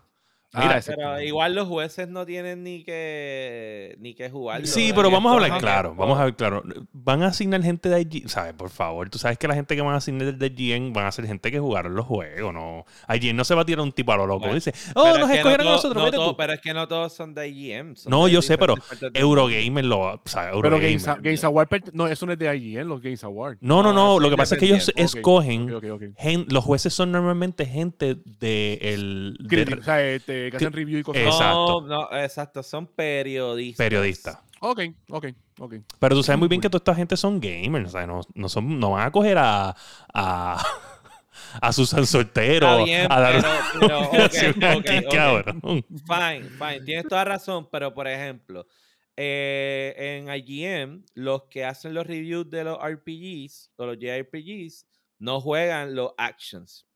[0.52, 4.66] Ah, Mira, ese- Pero igual los jueces no tienen ni que ni que jugarlo.
[4.66, 6.64] Sí, pero vamos a hablar claro, vamos a ver claro.
[6.92, 8.54] Van a asignar gente de IGN, ¿sabes?
[8.54, 11.12] Por favor, tú sabes que la gente que van a asignar de IGN van a
[11.12, 12.84] ser gente que jugaron los juegos, ¿no?
[13.08, 14.40] IGN no se va a tirar un tipo a lo loco.
[14.40, 16.36] Bueno, Dice, oh, Pero nos es que escogieron a todo- nosotros, no todo-.
[16.36, 17.94] Pero es que no todos son de IGM.
[17.94, 18.74] son No, de yo sé, pero
[19.14, 20.78] Eurogamer lo o sea, Pero.
[20.80, 23.58] Games, Games Award, no, eso no es de IGN, los Games Award.
[23.60, 25.72] No, no, No, no, lo que pasa es que ellos escogen,
[26.48, 30.98] los jueces son normalmente gente de el de- Críticos, o sea, este, que hacen review
[31.00, 31.22] y cosas.
[31.22, 31.80] Exacto.
[31.82, 33.84] No, no, exacto, son periodistas.
[33.84, 34.42] periodista.
[34.60, 35.26] Ok, ok,
[35.58, 35.74] ok.
[35.98, 38.48] Pero tú sabes muy bien que toda esta gente son gamers, o sea, no, no,
[38.48, 39.74] son, no van a coger a,
[40.12, 40.62] a,
[41.60, 43.48] a Susan Soltero bien, a dar pero,
[43.80, 45.14] pero, ok, nominación ok, aquí, ok.
[45.14, 45.60] cabrón.
[45.88, 48.66] Fine, fine, tienes toda razón, pero por ejemplo,
[49.16, 54.86] eh, en IGM, los que hacen los reviews de los RPGs o los JRPGs
[55.18, 56.86] no juegan los actions.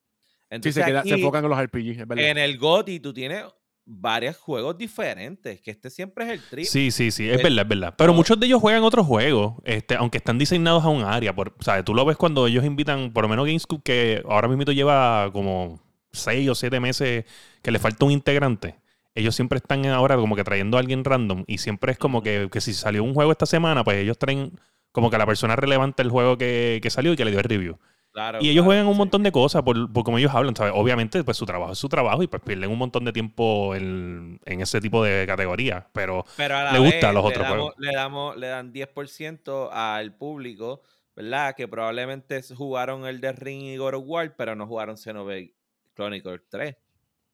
[0.50, 2.24] Sí, Entonces, se, queda- se enfocan en los RPG, es verdad.
[2.30, 3.44] en el GOTY tú tienes
[3.86, 6.64] varios juegos diferentes, que este siempre es el trip.
[6.64, 7.94] Sí, sí, sí, es El- verdad, es verdad.
[7.98, 8.16] Pero no.
[8.16, 11.34] muchos de ellos juegan otros juegos, este, aunque están diseñados a un área.
[11.34, 14.48] Por, o sea, tú lo ves cuando ellos invitan, por lo menos GameScoop, que ahora
[14.48, 15.80] mismo lleva como
[16.12, 17.24] seis o siete meses
[17.62, 18.76] que le falta un integrante.
[19.16, 22.48] Ellos siempre están ahora como que trayendo a alguien random y siempre es como que,
[22.50, 24.52] que si salió un juego esta semana, pues ellos traen
[24.92, 27.40] como que a la persona relevante el juego que, que salió y que le dio
[27.40, 27.78] el review.
[28.14, 28.98] Claro, Y ellos claro, juegan un sí.
[28.98, 30.72] montón de cosas por, por cómo ellos hablan, ¿sabes?
[30.74, 34.40] Obviamente, pues su trabajo es su trabajo y pues pierden un montón de tiempo en,
[34.44, 35.84] en ese tipo de categorías.
[35.92, 37.74] Pero Pero a le gusta vez los le otros damos- juegos.
[37.78, 40.82] Le, damos, le dan 10% al público,
[41.16, 41.56] ¿verdad?
[41.56, 45.52] Que probablemente jugaron el de Ring y God of War, pero no jugaron Xenoblade
[45.94, 46.76] Chronicles 3.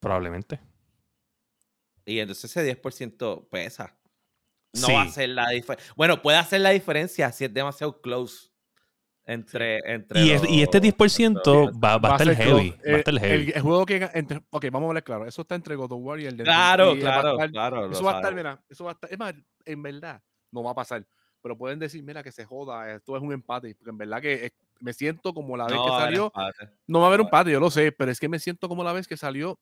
[0.01, 0.61] probablemente.
[2.07, 3.97] Y entonces ese 10% pesa.
[4.73, 4.93] No Sí.
[4.95, 5.93] va a hacer la diferencia.
[5.97, 8.50] Bueno, puede hacer la diferencia si es demasiado close
[9.27, 9.79] entre.
[9.93, 12.73] entre Y, es- y este los- 10% los- va, va a estar heavy.
[12.73, 12.91] close.
[12.91, 13.53] Va a estar el- heavy.
[13.55, 14.11] El, juego que.
[14.15, 15.27] Entre, ok, vamos a hablar claro.
[15.27, 16.45] Eso está entre God of War y el de.
[16.45, 17.91] Claro, y claro, estar- claro.
[17.91, 19.13] Eso va a estar, mira, eso va a estar.
[19.13, 21.07] Es más, en verdad, no va a pasar.
[21.43, 23.75] Pero pueden decir, mira, que se joda, esto es un empate.
[23.75, 26.33] Porque en verdad que es- me siento como la vez No que salió.
[26.87, 28.85] No va a haber un empate, yo lo sé, pero es que me siento como
[28.85, 29.59] la vez que salió,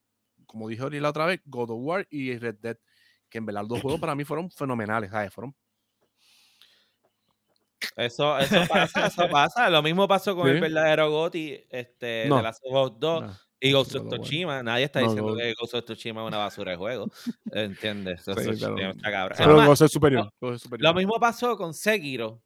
[0.47, 2.77] como dije ahorita la otra vez, God of War y Red Dead.
[3.29, 5.33] Que en verdad los dos juegos para mí fueron fenomenales, ¿sabes?
[5.33, 5.55] Fueron.
[7.99, 9.69] Eso, eso pasa, eso pasa.
[9.69, 12.37] Lo mismo pasó con el verdadero Goti, este, No.
[12.37, 14.09] de Last of Us 2 nah, y Ghost of.
[14.09, 14.63] Tsushima.
[14.63, 17.11] Nadie está diciendo que Ghost of Tsushima es una basura de juego.
[17.51, 18.21] ¿Entiendes?
[18.21, 18.77] Eso, Sí, claro.
[19.03, 19.35] cabra.
[19.35, 20.33] Es Pero más, Ghost es superior.
[20.41, 20.89] Ghost es superior.
[20.89, 22.41] Lo mismo pasó con Sekiro,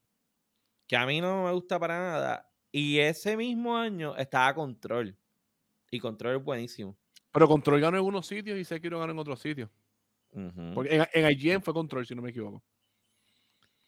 [0.89, 2.51] que a mí no me gusta para nada.
[2.73, 5.15] Y ese mismo año estaba Control.
[5.91, 6.97] Y Control es buenísimo.
[7.31, 9.69] Pero Control ganó en unos sitios y Sekiro ganó en otros sitios.
[10.75, 12.65] Porque en, en IGN fue Control, si no me equivoco.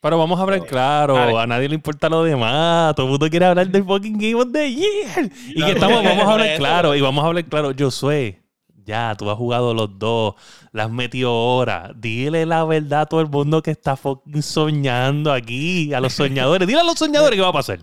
[0.05, 1.39] Pero vamos a hablar claro, Dale.
[1.39, 4.53] a nadie le importa lo demás, todo el mundo quiere hablar del fucking Game of
[4.53, 5.33] the Year.
[5.49, 8.43] Y No, que estamos, vamos a hablar claro, y vamos a hablar claro, Josué,
[8.85, 10.35] ya, tú has jugado los dos,
[10.73, 15.33] las has metido horas, dile la verdad a todo el mundo que está fucking soñando
[15.33, 17.79] aquí, a los soñadores, dile a los soñadores qué va a pasar.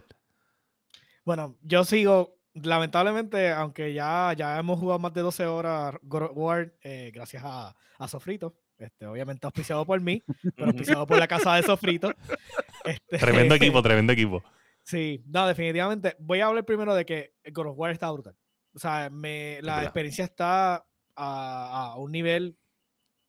[1.26, 6.32] Bueno, yo sigo, lamentablemente, aunque ya, ya hemos jugado más de 12 horas God of
[6.36, 10.24] War, eh, gracias a, a Sofrito, este, obviamente auspiciado por mí,
[10.56, 12.14] pero auspiciado por la casa de Sofrito.
[12.84, 14.44] Este, Tremendo equipo, tremendo equipo.
[14.84, 16.16] Sí, no, definitivamente.
[16.18, 18.36] Voy a hablar primero de que God of War está brutal.
[18.74, 19.84] O sea, me, la verdad.
[19.84, 20.84] experiencia está
[21.16, 22.58] a, a un nivel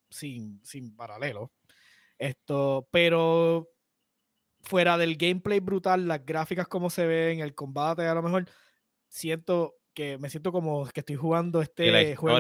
[0.08, 1.52] sin, sin paralelo.
[2.18, 3.68] Esto, pero
[4.62, 8.48] fuera del gameplay brutal, las gráficas como se ven, el combate, a lo mejor
[9.08, 12.38] siento que me siento como que estoy jugando este juego.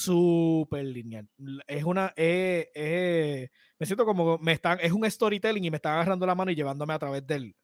[0.00, 1.28] Súper lineal.
[1.66, 2.12] Es una.
[2.16, 4.38] eh, eh, me siento como.
[4.38, 7.26] Me están, es un storytelling y me están agarrando la mano y llevándome a través
[7.26, 7.54] del,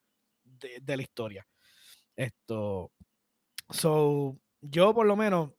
[0.44, 1.46] de, la historia.
[2.16, 2.92] Esto.
[3.70, 5.52] So, yo por lo menos.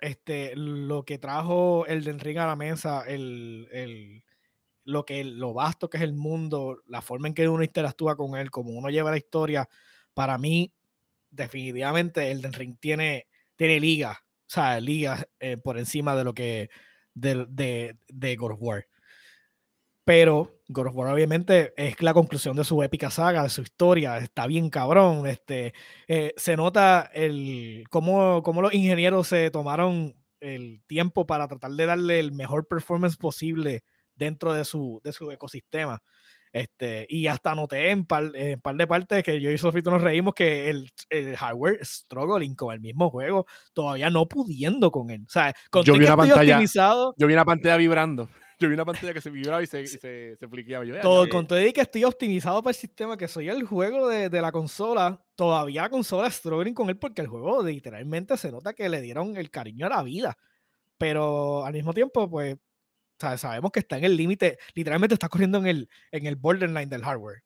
[0.00, 4.24] Este, lo que trajo el de Ring a la mesa, el, el-
[4.84, 8.36] lo que lo vasto que es el mundo, la forma en que uno interactúa con
[8.36, 9.68] él, como uno lleva la historia,
[10.14, 10.72] para mí,
[11.30, 16.70] definitivamente el Ring tiene, tiene liga, o sea, liga eh, por encima de lo que
[17.14, 18.86] de, de, de God War.
[20.04, 24.46] Pero God War obviamente es la conclusión de su épica saga, de su historia, está
[24.46, 25.26] bien cabrón.
[25.26, 25.74] Este,
[26.06, 31.86] eh, se nota el cómo, cómo los ingenieros se tomaron el tiempo para tratar de
[31.86, 33.82] darle el mejor performance posible
[34.14, 36.02] dentro de su, de su ecosistema.
[36.56, 40.00] Este, y hasta noté en par, en par de partes que yo y Sofito nos
[40.00, 45.24] reímos que el, el hardware struggling con el mismo juego, todavía no pudiendo con él.
[45.26, 48.30] O sea, con Yo todo vi una pantalla- optimizado, Yo vi una pantalla vibrando.
[48.58, 50.86] Yo vi una pantalla que se vibraba y se, y se, se fliqueaba.
[50.86, 51.30] Yo, "Vea, todo, ya".
[51.30, 54.40] con todo y que estoy optimizado para el sistema, que soy el juego de, de
[54.40, 58.88] la consola, todavía la consola struggling con él porque el juego literalmente se nota que
[58.88, 60.38] le dieron el cariño a la vida
[60.98, 62.56] pero al mismo tiempo, pues,
[63.18, 63.40] ¿sabes?
[63.40, 67.02] sabemos que está en el límite, literalmente está corriendo en el, en el borderline del
[67.02, 67.42] hardware.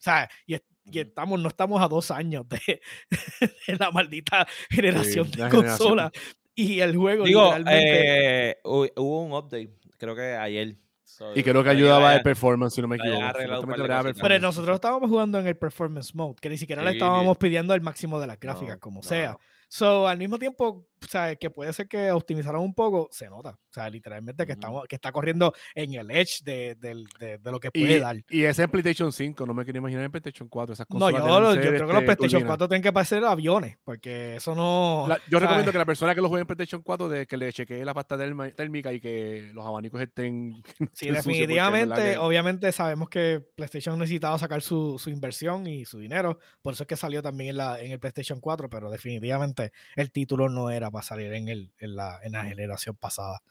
[0.46, 1.08] Y, es- y Ujú.
[1.08, 2.80] estamos, no estamos a dos años de,
[3.66, 5.78] de la maldita generación Sí, de la generación.
[5.78, 6.12] consola.
[6.54, 10.76] Y el juego Digo, eh, hu- hubo un update, creo que ayer.
[11.04, 13.32] So, Y creo que ayudaba el performance, si no me equivoco.
[14.20, 17.74] Pero nosotros estábamos jugando en el performance mode, que ni siquiera le Sí, estábamos pidiendo
[17.74, 19.36] el máximo de las gráficas, No, como no, sea.
[19.68, 23.50] So, al mismo tiempo, o sea, que puede ser que optimizaron un poco, se nota.
[23.50, 27.58] O sea, literalmente que, estamos, que está corriendo en el edge de, de- de lo
[27.58, 28.16] que puede Y, dar.
[28.28, 30.74] y ese PlayStation 5, no me quiero imaginar en PlayStation 4.
[30.74, 32.46] Esas No, consolas yo, lo- creo que los este, PlayStation turbinas.
[32.48, 35.06] 4 tienen que parecer aviones, porque eso no.
[35.08, 37.52] La- yo recomiendo que la persona que lo juegue en PlayStation 4 de, que le
[37.52, 40.50] chequee la pasta térmica y que los abanicos estén.
[40.78, 46.38] no Sí, definitivamente, obviamente sabemos que PlayStation necesitaba sacar su, su inversión y su dinero,
[46.62, 50.10] por eso es que salió también en, la, en el PlayStation 4, pero definitivamente el
[50.10, 53.42] título no era para salir en, el, en, la, en la generación pasada.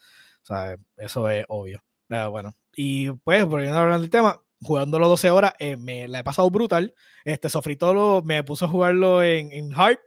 [0.44, 1.84] O sea, eso es obvio.
[2.10, 6.20] Eh, bueno, y pues, volviendo a hablar del tema, jugándolo 12 horas, eh, me la
[6.20, 6.94] he pasado brutal.
[7.24, 10.00] Este Sofritolo me puso a jugarlo en, en Hard,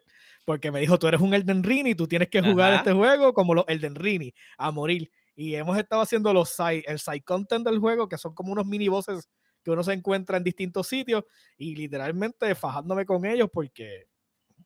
[0.45, 2.79] porque me dijo, tú eres un Elden Ring y tú tienes que jugar Ajá.
[2.79, 5.11] este juego como los Elden Ring, a morir.
[5.35, 8.67] Y hemos estado haciendo los side, el side content del juego, que son como unos
[8.67, 9.29] mini bosses
[9.63, 11.25] que uno se encuentra en distintos sitios,
[11.57, 14.07] y literalmente fajándome con ellos porque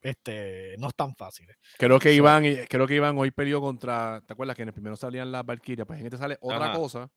[0.02, 1.48] este, no es tan fácil.
[1.78, 4.20] Creo que So- iban, creo que iban hoy peleó contra.
[4.26, 5.86] ¿Te acuerdas que en el primero salían las Valkyrias?
[5.86, 6.74] Pues en este sale otra Ajá.
[6.76, 7.08] cosa.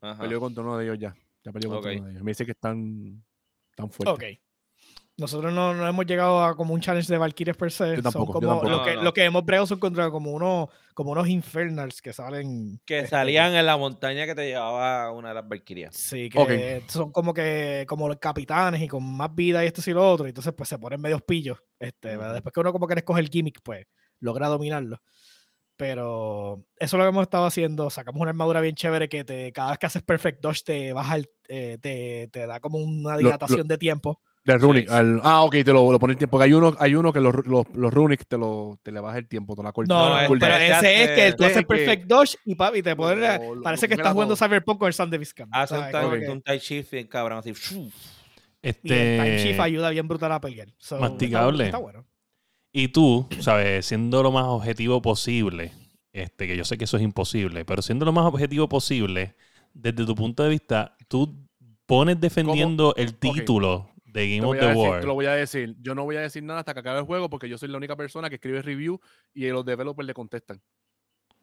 [0.00, 0.22] Ajá.
[0.22, 1.14] Peleó contra uno de ellos ya.
[1.42, 2.22] Ya peleó contra uno de ellos.
[2.22, 3.24] Me dice que están
[3.74, 4.14] tan fuertes.
[4.38, 4.43] Ok.
[5.16, 7.96] Nosotros no, no hemos llegado a como un challenge de Valkyries per se.
[7.96, 8.68] Yo tampoco, son yo como, tampoco.
[8.70, 9.02] Lo, No, que, no.
[9.02, 12.80] lo que hemos bregado son contra como unos, como unos infernals que salen.
[12.84, 15.94] Que este, salían en la montaña que te llevaba una de las Valkyrias.
[15.94, 16.38] Sí, que
[16.82, 16.90] Ok.
[16.90, 20.26] son como que como los capitanes y con más vida y esto y lo otro.
[20.26, 21.58] y Entonces, pues se ponen medios pillos.
[21.78, 22.16] Este.
[22.18, 23.86] Después que uno como que escoge el gimmick, pues
[24.18, 25.00] logra dominarlo.
[25.76, 27.90] Pero eso es lo que hemos estado haciendo.
[27.90, 31.16] Sacamos una armadura bien chévere que te, cada vez que haces Perfect Dodge te baja
[31.16, 34.20] el, eh, te, te da como una lo- dilatación de tiempo.
[34.44, 34.88] De Runic.
[34.88, 34.94] Sí.
[34.94, 36.32] al- ah, ok, te lo, lo pones tiempo.
[36.32, 39.16] Porque hay uno, hay uno que los, los, los Runic te, lo, te le baja
[39.18, 39.94] el tiempo, te la corta.
[39.94, 42.54] No, No, no, este- pero este ese es que tú haces este Perfect Dodge y,
[42.54, 44.36] papi, te pones, lo- lo parece que estás jugando.
[44.36, 45.48] Cyberpunk con el Sun de Vizcan.
[45.50, 45.92] Hace un, ¿sabes?
[45.92, 46.20] tai, Como Ok.
[46.20, 47.54] que- un tai chi bien cabrón, así.
[47.54, 47.90] ¡fu!
[48.62, 50.68] Y el Time Shift Este, ayuda bien brutal a pelear.
[50.78, 51.64] So, Masticable.
[51.66, 52.04] Está, bueno.
[52.72, 53.86] y tú, ¿sabes?
[53.86, 55.72] Siendo lo más objetivo posible,
[56.12, 59.36] este, que yo sé que eso es imposible, pero siendo lo más objetivo posible,
[59.72, 61.46] desde tu punto de vista, tú
[61.86, 65.00] pones defendiendo el título de Te Game voy of a the decir- War.
[65.00, 65.74] te lo voy a decir.
[65.80, 67.76] Yo no voy a decir nada hasta que acabe el juego porque yo soy la
[67.76, 68.98] única persona que escribe review
[69.34, 70.62] y los developers le contestan.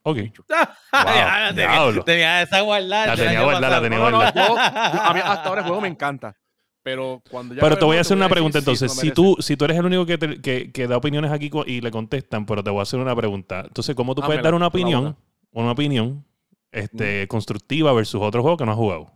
[0.04, 0.18] Ok.
[2.06, 3.06] Tenía, esa guardada.
[3.08, 5.08] La tenía guardada, la tenía No, no, no, guardada.
[5.10, 6.36] a mí hasta ahora el juego me encanta.
[6.84, 8.92] Pero cuando ya Pero te voy a hacer una decir pregunta entonces.
[8.94, 11.80] Si tú, si tú eres el único que, te- que, que da opiniones aquí y
[11.82, 13.62] le contestan, pero te voy a hacer una pregunta.
[13.68, 15.16] Entonces, ¿cómo tú puedes Házmela, dar una opinión,
[15.52, 16.26] una opinión
[16.72, 19.12] este, constructiva versus otro juego que no has jugado?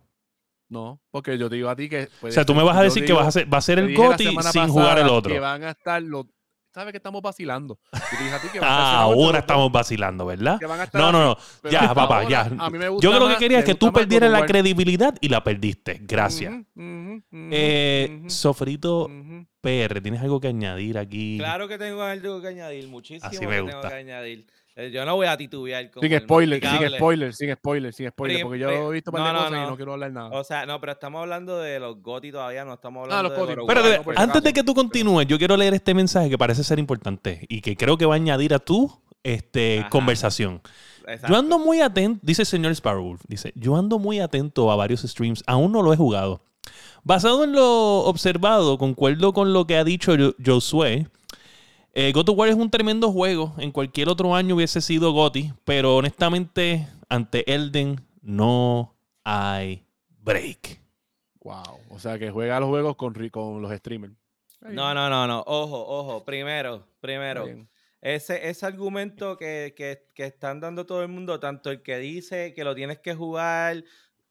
[0.76, 2.10] No, porque yo te digo a ti que.
[2.22, 3.62] O sea, tú me vas a yo decir que digo- vas a ser, va a
[3.62, 5.34] ser el semana sin jugar el otro.
[5.34, 6.26] Que van a estar los.
[6.74, 7.80] ¿Sabes que estamos vacilando?
[7.94, 10.52] Yo te dije a ti que van a estar Ah, ahora estamos vacilando, ¿verdad?
[10.52, 11.70] dos, que van a estar No, no, no.
[11.72, 12.42] Ya, papá, ahora, ya.
[12.60, 15.30] a mí me Yo gusta creo que quería me que tú perdieras la credibilidad y
[15.30, 16.02] la perdiste.
[16.02, 16.54] Gracias.
[17.32, 19.10] Eh, Sofrito.
[19.62, 21.38] PR, ¿tienes algo que añadir aquí?
[21.40, 23.88] Claro que tengo algo que añadir, muchísimo Así que me tengo gusta.
[23.90, 24.46] que añadir.
[24.78, 28.42] Eh, Yo no voy a titubear con Sin spoiler, sin spoiler, sin spoiler, sin spoiler,
[28.44, 29.70] porque yo he visto un par de no, no, cosas y no.
[29.70, 30.30] no quiero hablar nada.
[30.32, 33.48] O sea, no, pero estamos hablando de los GOTY todavía, no estamos Ah, hablando los
[33.48, 36.30] de of Pero no, por antes de que tú continúes, yo quiero leer este mensaje
[36.30, 38.92] que parece ser importante y que creo que va a añadir a tu
[39.24, 39.90] este, Ajá.
[39.90, 40.62] conversación.
[41.08, 41.28] Exacto.
[41.30, 45.04] Yo ando muy atento, dice el señor Sparrow, dice, yo ando muy atento a varios
[45.04, 46.42] streams, aún no lo he jugado.
[47.04, 51.08] Basado en lo observado, concuerdo con lo que ha dicho Yo- Josué.
[51.98, 53.56] Eh, God of War es un tremendo juego.
[53.58, 59.86] En cualquier otro año hubiese sido GOTY, pero honestamente, ante Elden no hay
[60.20, 60.82] break.
[61.42, 61.80] Wow.
[61.90, 64.14] O sea, que juega los juegos con, con los streamers.
[64.62, 65.44] No, no, no, no.
[65.48, 66.26] Ojo, ojo.
[66.26, 67.46] Primero, primero.
[67.46, 67.70] bien.
[68.02, 72.54] Ese, ese argumento que, que- que están dando todo el mundo, tanto el que dice
[72.54, 73.84] que lo tienes que jugar,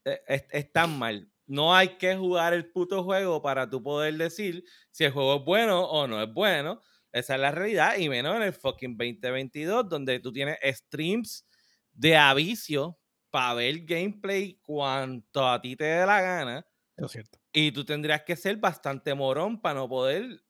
[0.05, 1.29] eh, es, es tan mal.
[1.46, 5.44] No hay que jugar el puto juego para tú poder decir si el juego es
[5.44, 6.81] bueno o no es bueno.
[7.14, 11.46] Esa es la realidad, y menos en el fucking 2022, donde tú tienes streams
[11.92, 12.98] de avicio
[13.31, 16.66] para ver gameplay cuanto a ti te dé la gana.
[16.96, 17.38] Eso es cierto.
[17.53, 20.42] Y tú tendrías que ser bastante morón para no poder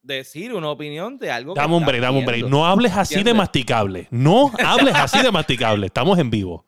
[0.00, 2.46] decir una opinión de algo que Dame un estás break, dame un break.
[2.46, 4.08] No hables así de masticable.
[4.10, 5.84] No hables así de masticable.
[5.84, 6.64] Estamos en vivo.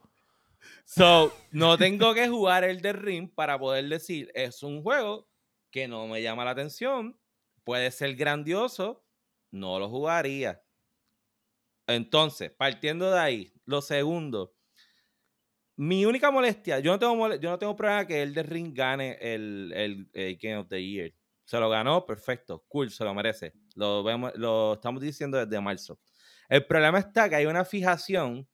[0.85, 5.27] So, no tengo que jugar el de Ring para poder decir, es un juego
[5.71, 7.19] que no me llama la atención,
[7.65, 9.08] puede ser grandioso,
[9.51, 10.63] no lo jugaría.
[11.87, 14.55] Entonces, partiendo de ahí, lo segundo,
[15.77, 19.17] mi única molestia, yo no tengo yo no tengo problema que el de Ring gane
[19.21, 21.15] el, el, Game of the Year.
[21.45, 23.55] Se lo ganó, perfecto, cool, se lo merece.
[23.75, 25.99] Lo, vemos, lo estamos diciendo desde marzo.
[26.49, 28.47] El problema está que hay una fijación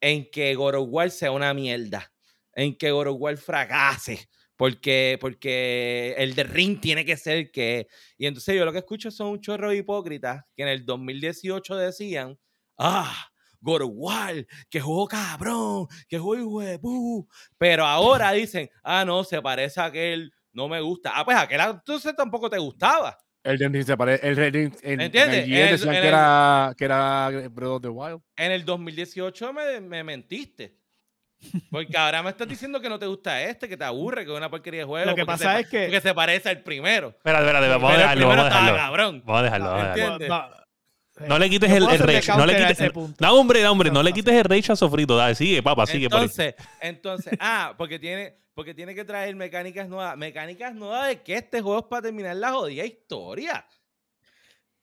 [0.00, 2.12] en que God sea una mierda,
[2.52, 4.28] en que God of War fracase,
[4.58, 7.86] porque, porque el de Ring tiene que ser el que.
[8.18, 11.76] Y entonces yo lo que escucho son un chorro de hipócritas que en el 2018
[11.76, 12.36] decían,
[12.76, 13.28] ah,
[13.62, 17.26] War, que jugó cabrón, que jugó hijo de pu".
[17.56, 21.12] Pero ahora dicen, ah, no, se parece a aquel, no me gusta.
[21.14, 23.16] Ah, pues aquel entonces tampoco te gustaba.
[23.44, 24.28] El Ring se parece.
[24.28, 25.46] El Ring en, ¿Entiendes?
[25.46, 28.20] en El- que, el- era, que era Breath of the Wild.
[28.36, 30.76] En el 2018 me, me mentiste.
[31.70, 34.36] Porque ahora me estás diciendo que no te gusta este, que te aburre, que es
[34.36, 35.06] una porquería de juego.
[35.10, 37.08] Lo que pasa se, es que- Porque se parece al primero.
[37.16, 38.84] Espérate, espérate, vamos a Pero el dejarlo, vamos a estaba dejarlo.
[38.86, 39.22] cabrón.
[39.24, 40.58] Vamos a dejarlo, vamos a dejarlo.
[41.26, 42.32] No le quites Yo el, el rage.
[42.36, 42.90] No le quites.
[42.92, 43.16] punto.
[43.24, 45.16] No, hombre, no, hombre, no le quites el rage a Sofrito.
[45.16, 46.04] Dale, sigue, papá, sigue.
[46.04, 50.16] Entonces, entonces, ah, porque tiene, porque tiene que traer mecánicas nuevas.
[50.16, 53.66] Mecánicas nuevas de que este juego es para terminar la jodida historia.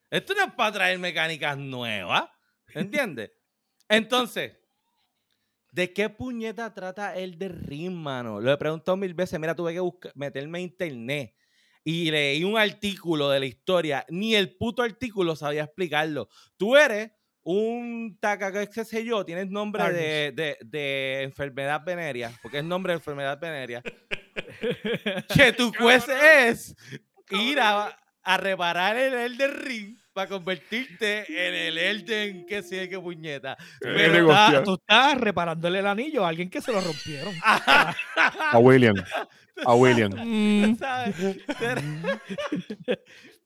[0.10, 2.26] Esto no es para traer mecánicas nuevas.
[2.74, 3.32] ¿Entiendes?
[3.88, 4.54] Entonces,
[5.76, 8.40] ¿de qué puñeta trata el de Ring, mano?
[8.40, 9.38] Lo he preguntado mil veces.
[9.40, 11.36] Mira, tuve que buscar, meterme a internet
[11.84, 14.06] y leí un artículo de la historia.
[14.10, 16.30] Ni el puto artículo sabía explicarlo.
[16.58, 17.12] Tú eres
[17.44, 22.94] un taca, qué sé yo, tienes nombre de, de- de enfermedad venérea, porque es nombre
[22.94, 23.84] de enfermedad venérea.
[25.36, 26.76] que tu quest es
[27.30, 32.98] ir a, a reparar el Elden Ring para convertirte en el Elden que sé qué
[32.98, 33.58] puñeta.
[33.82, 34.64] Pero Tú estás- negocio.
[34.64, 37.34] tú estás reparándole el anillo a alguien que se lo rompieron.
[37.44, 38.96] A William.
[39.66, 40.12] A William.
[40.16, 41.16] Mm, ¿sabes?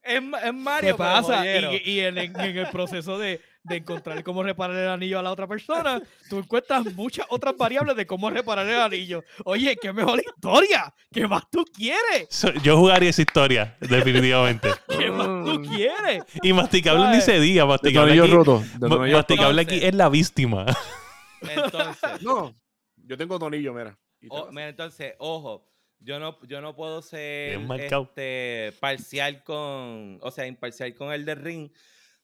[0.03, 1.43] es, ma- es Mario, ¿Qué pasa?
[1.45, 5.23] Y, y en, en- en el proceso de, de encontrar cómo reparar el anillo a
[5.23, 9.23] la otra persona, tú encuentras muchas otras variables de cómo reparar el anillo.
[9.45, 10.93] Oye, qué mejor historia.
[11.11, 12.27] ¿Qué más tú quieres?
[12.29, 14.69] so- yo jugaría esa historia, definitivamente.
[14.87, 16.23] ¿Qué más tú quieres?
[16.41, 17.65] Y masticable ni se diga.
[17.65, 18.63] Masticable aquí, roto.
[18.77, 20.65] De masticable aquí es la víctima.
[21.41, 22.55] Entonces, No,
[22.97, 23.97] yo tengo tornillo, mira.
[24.21, 24.53] Y te O- vas.
[24.53, 25.65] mira, entonces, ojo,
[25.99, 31.35] yo no, yo no puedo ser este, parcial con, o sea, imparcial con el de
[31.35, 31.69] ring,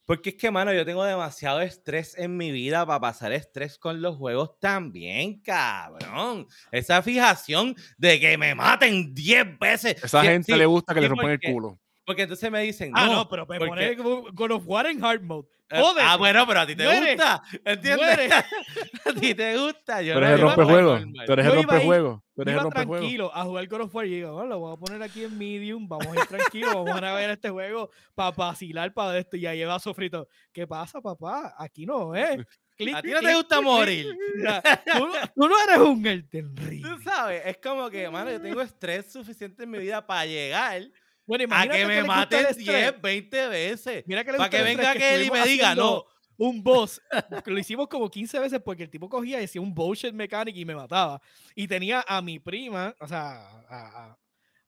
[0.06, 4.00] porque es que, mano, yo tengo demasiado estrés en mi vida para pasar estrés con
[4.00, 6.46] los juegos también, cabrón.
[6.72, 10.02] Esa fijación de que me maten 10 veces.
[10.02, 11.78] Esa Sí, gente sí, le gusta que sí, le rompan el culo.
[12.04, 15.04] Porque entonces me dicen, Ah, no, no, pero me porque- pone God of War en
[15.04, 15.48] hard mode.
[15.70, 17.96] Eh, Jódete, Ah, bueno, pero a ti te muere, gusta, ¿entiendes?
[18.06, 18.28] muere.
[19.04, 20.02] a ti te gusta.
[20.02, 20.98] Yo Tú no, eres el rompejuego.
[21.26, 22.24] Tú eres el rompejuego.
[22.34, 23.00] Tú eres el rompejuego.
[23.00, 25.36] tranquilo a jugar God of War y digo, "Bueno, lo voy a poner aquí en
[25.38, 29.36] medium, vamos a ir tranquilo, vamos a ver este juego para vacilar para esto.
[29.36, 30.28] Y ahí va sofrito.
[30.52, 31.54] ¿Qué pasa, papá?
[31.58, 32.36] Aquí no, ¿eh?
[32.76, 34.06] Clic, A ti no te gusta clic, morir.
[34.92, 36.82] Tú, no- tú no eres un Elden Ring.
[36.84, 40.82] Tú sabes, es como que, mano, yo tengo estrés suficiente en mi vida para llegar
[41.26, 42.56] Bueno, a que me maten estrés.
[42.58, 44.04] 10, 20 veces.
[44.06, 46.04] Mira que le Para que venga aquel y me diga, no.
[46.38, 47.00] Un boss,
[47.46, 50.66] lo hicimos como 15 veces porque el tipo cogía y decía un bullshit mechanic y
[50.66, 51.18] me mataba.
[51.54, 54.18] Y tenía a mi prima, o sea, a, a-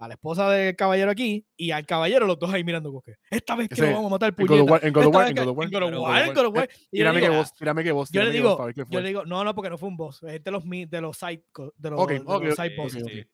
[0.00, 3.16] a la esposa del caballero aquí y al caballero los dos ahí mirando como que
[3.30, 4.70] esta vez que Ese, lo vamos a matar En God of puñeta.
[4.72, 5.66] War, en God of War, en God of War.
[5.66, 6.34] en God of War, en.
[6.34, 6.68] God of War.
[6.90, 8.10] Tírame que vos, tírame que vos.
[8.12, 10.42] yo le digo, vos, yo le digo, no, no, porque no fue un boss, es
[10.42, 11.42] de los, mi- de los side,
[11.76, 13.02] de los, Ok, de ok, los side Sí, bosses.
[13.06, 13.24] sí.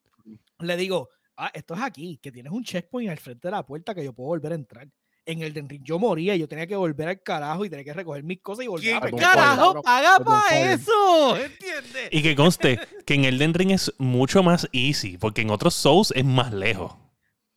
[0.60, 3.94] Le digo, ah, esto es aquí, que tienes un checkpoint al frente de la puerta
[3.94, 4.88] que yo puedo volver a entrar.
[5.26, 7.94] En el Ring yo moría y yo tenía que volver al carajo y tenía que
[7.94, 11.36] recoger mis cosas y volver ¿Quién a carajo paga para eso?
[11.36, 12.08] ¿Entiendes?
[12.10, 16.12] Y que conste que en Elden Ring es mucho más easy, porque en otros Souls
[16.14, 16.92] es más lejos.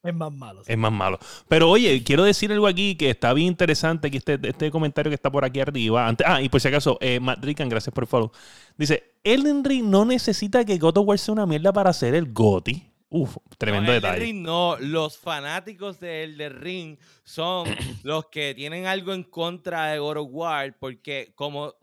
[0.01, 0.63] Es más malo.
[0.63, 0.71] sí.
[0.71, 1.19] Es más malo.
[1.49, 5.15] Pero oye, quiero decir algo aquí que está bien interesante, que este, este comentario que
[5.15, 6.07] está por aquí arriba.
[6.07, 8.31] Antes, ah, y por si acaso, eh, Matt Rican, gracias por el follow.
[8.77, 12.31] Dice, Elden Ring no necesita que God of War sea una mierda para hacer el
[12.31, 12.86] GOTY.
[13.09, 14.19] Uf, tremendo No, detalle.
[14.19, 17.65] Ring no, los fanáticos de Elden Ring son
[18.03, 21.73] los que tienen algo en contra de God of War porque como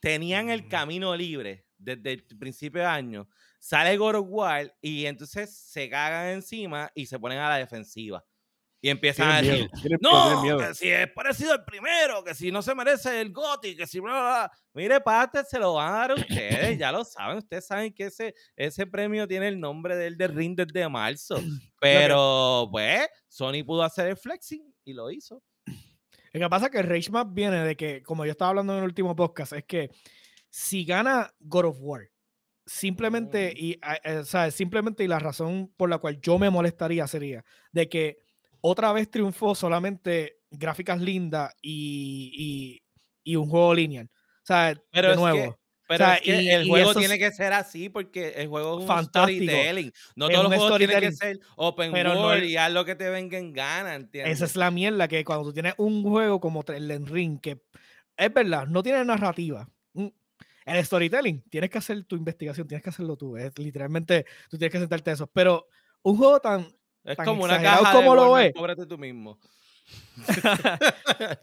[0.00, 0.50] tenían Mm.
[0.50, 3.28] el camino libre desde el principio de año,
[3.58, 8.24] sale God of War y entonces se cagan encima y se ponen a la defensiva.
[8.82, 9.98] Y empiezan a decir, miedo.
[10.00, 10.58] No, miedo.
[10.58, 14.00] que si es parecido al primero, que si no se merece el GOTY, que si
[14.00, 14.52] bla, bla, bla".
[14.72, 18.06] Mire, parte se lo van a dar a ustedes, ya lo saben, ustedes saben que
[18.06, 21.34] ese, ese premio tiene el nombre del de Ring desde marzo.
[21.80, 25.42] Pero, pues, Sony pudo hacer el flexing y lo hizo.
[26.32, 28.78] Lo que pasa es que Rage Map viene de que, como yo estaba hablando en
[28.78, 29.90] el último podcast, es que
[30.48, 32.08] si gana God of War,
[32.64, 33.58] simplemente, Mm.
[33.58, 37.44] y, eh, o sea, simplemente y la razón por la cual yo me molestaría sería
[37.72, 38.18] de que
[38.60, 42.80] otra vez triunfó solamente gráficas lindas y,
[43.24, 44.06] y- y un juego lineal.
[44.12, 45.52] O sea, Pero de es nuevo.
[45.54, 48.46] que- Pero O sea, es que y- el juego tiene que ser así porque el
[48.46, 49.42] juego es un Fantástico.
[49.44, 49.92] storytelling.
[50.14, 52.72] No Es todos los juegos tienen que ser open Pero no world es- y haz
[52.72, 54.36] lo que te venga en gana, ¿entiendes?
[54.36, 57.60] Esa es la mierda que cuando tú tienes un juego como el Ring, que
[58.16, 59.68] es verdad, no tiene narrativa.
[59.94, 60.06] mm,
[60.66, 63.36] El storytelling, tienes que hacer tu investigación, tienes que hacerlo tú.
[63.36, 65.26] Es literalmente, tú tienes que sentarte eso.
[65.26, 65.66] Pero
[66.02, 66.68] un juego tan.
[67.04, 68.54] Es tan como una caja como lo Walmart, es.
[68.54, 69.38] cóbrate tú mismo.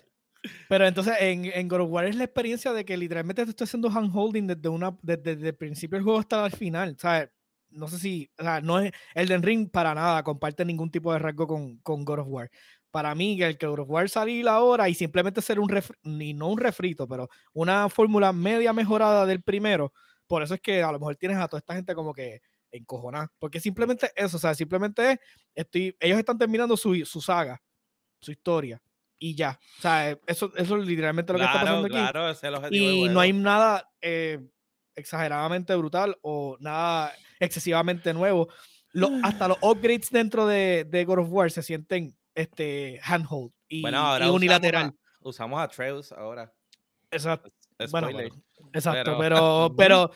[0.70, 3.66] Pero entonces en, en God of War es la experiencia de que literalmente te estoy
[3.66, 6.96] haciendo handholding desde, una, desde, desde el principio del juego hasta el final.
[6.98, 7.30] ¿sabes?
[7.70, 11.20] No sé si, o sea, no es Elden Ring para nada, comparte ningún tipo de
[11.20, 12.50] rasgo con, con God of War.
[12.92, 16.34] Para mí, el que God of War salir ahora y simplemente ser un refri- ni
[16.34, 19.92] no un refrito, pero una fórmula media mejorada del primero,
[20.28, 22.42] por eso es que a lo mejor tienes a toda esta gente como que
[22.72, 23.32] encojonada.
[23.40, 25.20] Porque simplemente eso, o sea, simplemente es,
[25.56, 27.62] estoy, ellos están terminando su, su saga,
[28.22, 28.82] su historia,
[29.20, 29.60] y ya.
[29.80, 32.44] O sea, eso, eso es literalmente lo que está Claro, pasando aquí claro, ese es
[32.44, 33.20] el objetivo y no juego.
[33.22, 34.40] hay nada eh,
[34.96, 38.48] exageradamente brutal o nada excesivamente nuevo.
[38.94, 43.82] Lo- hasta los upgrades dentro de, de God of War se sienten este, handhold y,
[43.82, 44.86] Bueno, ahora y usamos unilateral.
[44.88, 44.94] a-
[45.28, 46.54] Usamos a Treus ahora.
[47.12, 47.50] Exacto,
[47.92, 48.36] bueno, bueno,
[48.74, 50.12] exacto, Pero- pero, pero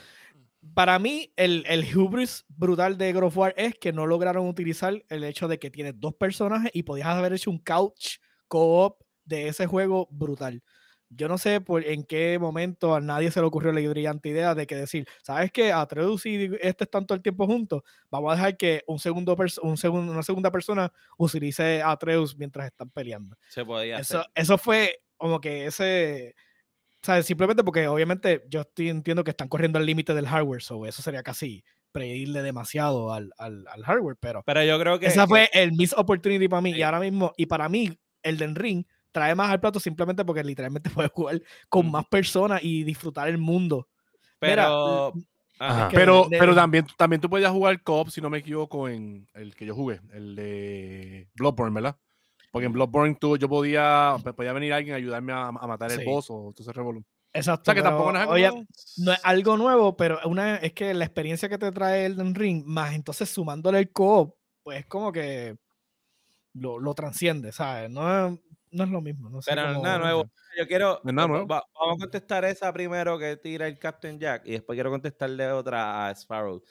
[0.73, 5.03] para mí el, el hubris brutal de God of War es que no lograron utilizar
[5.09, 9.47] el hecho de que tienes dos personajes y podías haber hecho un couch co-op de
[9.47, 10.61] ese juego brutal.
[11.13, 14.55] Yo no sé por en qué momento a nadie se le ocurrió la brillante idea
[14.55, 15.73] de que decir, ¿sabes qué?
[15.73, 17.81] Atreus y este están todo el tiempo juntos.
[18.09, 22.65] Vamos a dejar que un segundo un segun- una segunda persona utilice a Atreus mientras
[22.67, 23.35] están peleando.
[23.49, 24.31] Se podía Eso, hacer.
[24.35, 26.33] eso fue como que ese.
[27.01, 30.61] O sea, simplemente porque obviamente yo estoy, entiendo que están corriendo al límite del hardware,
[30.61, 35.07] so eso sería casi pedirle demasiado al, al, al hardware, pero Pero yo creo que.
[35.07, 36.73] esa que- fue el miss opportunity para mí.
[36.73, 36.79] Sí.
[36.79, 40.43] Y ahora mismo, y para mí, el Den Ring trae más al plato simplemente porque
[40.43, 43.87] literalmente puedes jugar con más personas y disfrutar el mundo.
[44.39, 45.13] Pero.
[45.59, 45.89] Ajá.
[45.93, 49.55] Pero, de- pero también, también tú podías jugar co-op, si no me equivoco, en el
[49.55, 51.97] que yo jugué, el de Bloodborne, ¿verdad?
[52.51, 55.99] Porque en Bloodborne tú, yo podía, podía venir alguien a ayudarme a, a matar Sí.
[56.01, 57.03] el boss o ese revolú.
[57.33, 57.61] Exacto.
[57.61, 58.65] O sea que tampoco no es algo oye, nuevo.
[58.97, 62.63] no es algo nuevo, pero una, es que la experiencia que te trae el Ring,
[62.65, 65.55] más entonces sumándole el co-op, pues como que
[66.53, 67.89] lo, lo transciende, ¿sabes?
[67.89, 68.39] No es,
[68.71, 69.29] no es lo mismo.
[69.29, 70.29] No sé Pero cómo- nada nuevo.
[70.57, 70.97] Yo quiero.
[71.05, 71.47] Es nada nuevo.
[71.47, 75.49] va- vamos a contestar esa primero que tira el Captain Jack y después quiero contestarle
[75.53, 76.61] otra a Sparrow.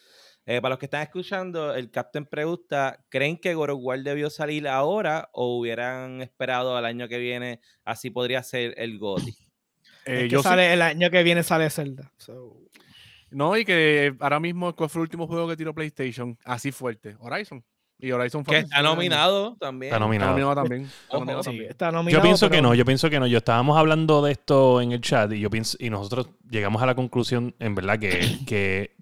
[0.52, 4.28] Eh, para los que están escuchando, el Captain pregunta: ¿creen que God of War debió
[4.30, 7.60] salir ahora o hubieran esperado al año que viene?
[7.84, 9.32] Así podría ser el GOTY.
[10.06, 12.10] Eh, sí- el año que viene sale Zelda.
[12.16, 12.56] so,
[13.30, 16.36] no, y que ahora mismo, ¿cuál fue el último juego que tiró PlayStation?
[16.44, 17.62] Así fuerte, Horizon.
[17.98, 19.92] Y Horizon fue Que está nominado también.
[19.92, 20.30] Está Está nominado.
[20.32, 20.82] nominado también.
[20.84, 21.70] está nominado sí, también.
[21.70, 23.26] está Yo nominado, pienso que no, yo pienso que no.
[23.26, 26.86] Yo estábamos hablando de esto en el chat y yo pienso, y nosotros llegamos a
[26.86, 28.96] la conclusión, en verdad, que, que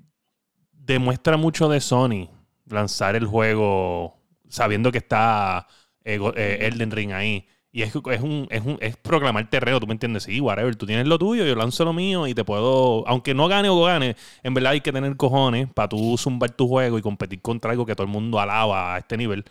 [0.93, 2.29] demuestra mucho de Sony
[2.67, 4.19] lanzar el juego
[4.49, 5.67] sabiendo que está
[6.05, 7.47] eh, eh, Elden Ring ahí.
[7.71, 10.25] Y es, es, un, es, un, es proclamar terreno, tú me entiendes.
[10.25, 13.47] Sí, whatever, tú tienes lo tuyo, yo lanzo lo mío y te puedo, aunque no
[13.47, 17.03] gane o gane, en verdad hay que tener cojones para tú zumbar tu juego y
[17.03, 19.45] competir contra algo que todo el mundo alaba a este nivel.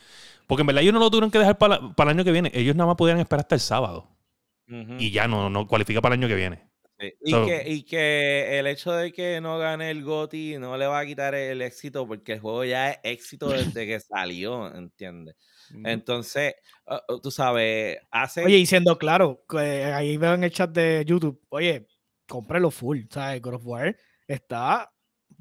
[0.48, 2.52] Porque en verdad ellos no lo tuvieron que dejar para, para el año que viene.
[2.54, 4.08] Ellos nada más pudieran esperar hasta el sábado.
[5.00, 6.60] Y ya no, no cualifica para el año que viene.
[7.00, 10.78] Sí, Y, So- que, y que el hecho de que no gane el GOTY no
[10.78, 14.74] le va a quitar el éxito porque el juego ya es éxito desde que salió,
[14.76, 15.36] ¿entiendes?
[15.84, 16.56] Entonces,
[17.22, 18.45] tú sabes, hace...
[18.45, 21.88] Oye, y siendo claro, que ahí veo en el chat de YouTube, oye,
[22.26, 23.41] cómpralo full, ¿sabes?
[23.41, 23.95] God of War
[24.28, 24.91] está.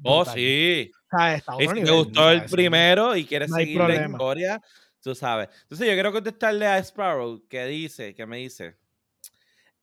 [0.03, 0.91] oh, brutal, sí.
[1.09, 1.39] ¿sabes?
[1.39, 4.61] Está Y si te gustó el primero y quieres No seguir la historia,
[5.01, 5.49] tú sabes.
[5.63, 8.75] Entonces, yo quiero contestarle a Sparrow que dice, que me dice,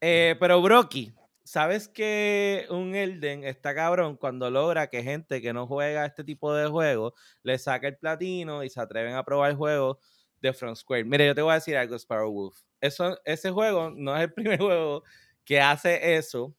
[0.01, 1.13] eh, pero Brocky,
[1.45, 6.55] ¿sabes que un Elden está cabrón cuando logra que gente que no juega este tipo
[6.55, 9.99] de juegos le saque el platino y se atreven a probar juegos
[10.41, 11.05] de Front Square?
[11.05, 12.63] Mire, yo te voy a decir algo, Sparrow Wolf.
[12.81, 15.05] Eso, ese juego no es el primer juego
[15.45, 16.55] que hace eso.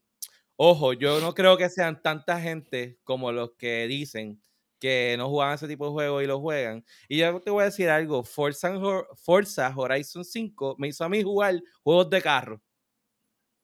[0.57, 4.41] Ojo, yo no creo que sean tanta gente como los que dicen
[4.79, 6.85] que no juegan ese tipo de juegos y lo juegan.
[7.09, 8.73] Y yo te voy a decir algo, Forza,
[9.15, 12.61] Forza Horizon 5 me hizo a mí jugar juegos de carro.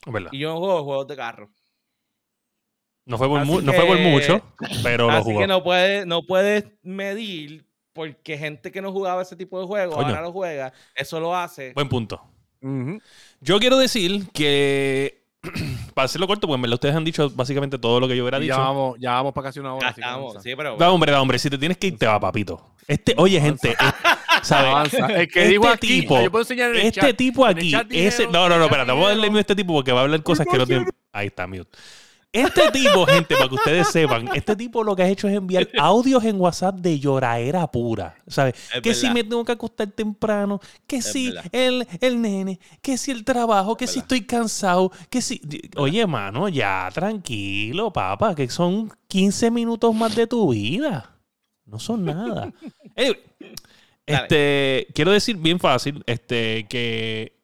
[0.06, 0.30] ¿Verdad?
[0.34, 1.50] Y yo no juego juegos de carro.
[3.06, 4.42] No fue por, Así no fue por mucho,
[4.84, 5.40] pero lo Así jugó.
[5.40, 9.96] que no puedes no puedes medir porque gente que no jugaba ese tipo de juegos
[9.96, 10.08] Coño.
[10.08, 10.72] ahora lo juega.
[10.96, 11.74] Eso lo hace.
[11.74, 12.22] Buen punto.
[13.42, 15.26] Yo quiero decir que,
[15.96, 18.56] para hacerlo corto, pues ustedes han dicho básicamente todo lo que yo hubiera Y dicho.
[18.56, 19.88] ya vamos, ya vamos para casi una hora.
[19.88, 22.06] Ya así estamos, sí, pero Da, hombre, da, hombre, si te tienes que ir, te
[22.06, 22.76] va, papito.
[22.88, 23.76] Este, oye, gente,
[24.42, 24.70] ¿sabes?
[24.72, 25.06] Avanza.
[25.22, 27.16] El que Este aquí, tipo- yo puedo enseñar en el Este chat.
[27.18, 28.24] tipo En el aquí, ese.
[28.24, 30.00] dijeron- No, no, no, el espérate, vamos a darle mute a este tipo porque va
[30.00, 30.88] a hablar cosas que no tienen.
[31.12, 31.70] Ahí está, mute.
[32.34, 35.68] Este tipo, gente, para que ustedes sepan, este tipo lo que ha hecho es enviar
[35.78, 38.16] audios en WhatsApp de lloraera pura.
[38.26, 38.54] ¿Sabes?
[38.74, 42.98] Es que si me tengo que acostar temprano, que Es si el, el nene, que
[42.98, 44.04] si el trabajo, que si verdad.
[44.06, 45.42] estoy cansado, que si.
[45.76, 51.18] Oye, mano, ya tranquilo, papá, que son 15 minutos más de tu vida.
[51.66, 52.50] No son nada.
[52.96, 53.20] Anyway.
[54.06, 57.38] Este, quiero decir bien fácil, este, que,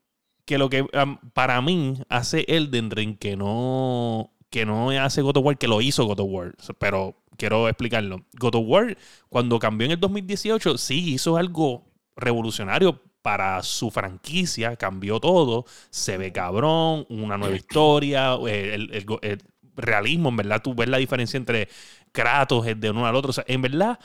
[0.45, 5.37] que lo que um, para mí hace Elden Ring que no, que no hace God
[5.37, 8.25] of War, que lo hizo God of War, pero quiero explicarlo.
[8.39, 8.97] God of War,
[9.29, 11.85] cuando cambió en el 2018, sí hizo algo
[12.15, 19.05] revolucionario para su franquicia, cambió todo, se ve cabrón, una nueva historia, eh, el, el
[19.05, 19.41] go- el
[19.75, 21.67] realismo, en verdad, tú ves la diferencia entre
[22.11, 23.99] Kratos el de uno al otro, o sea, en verdad,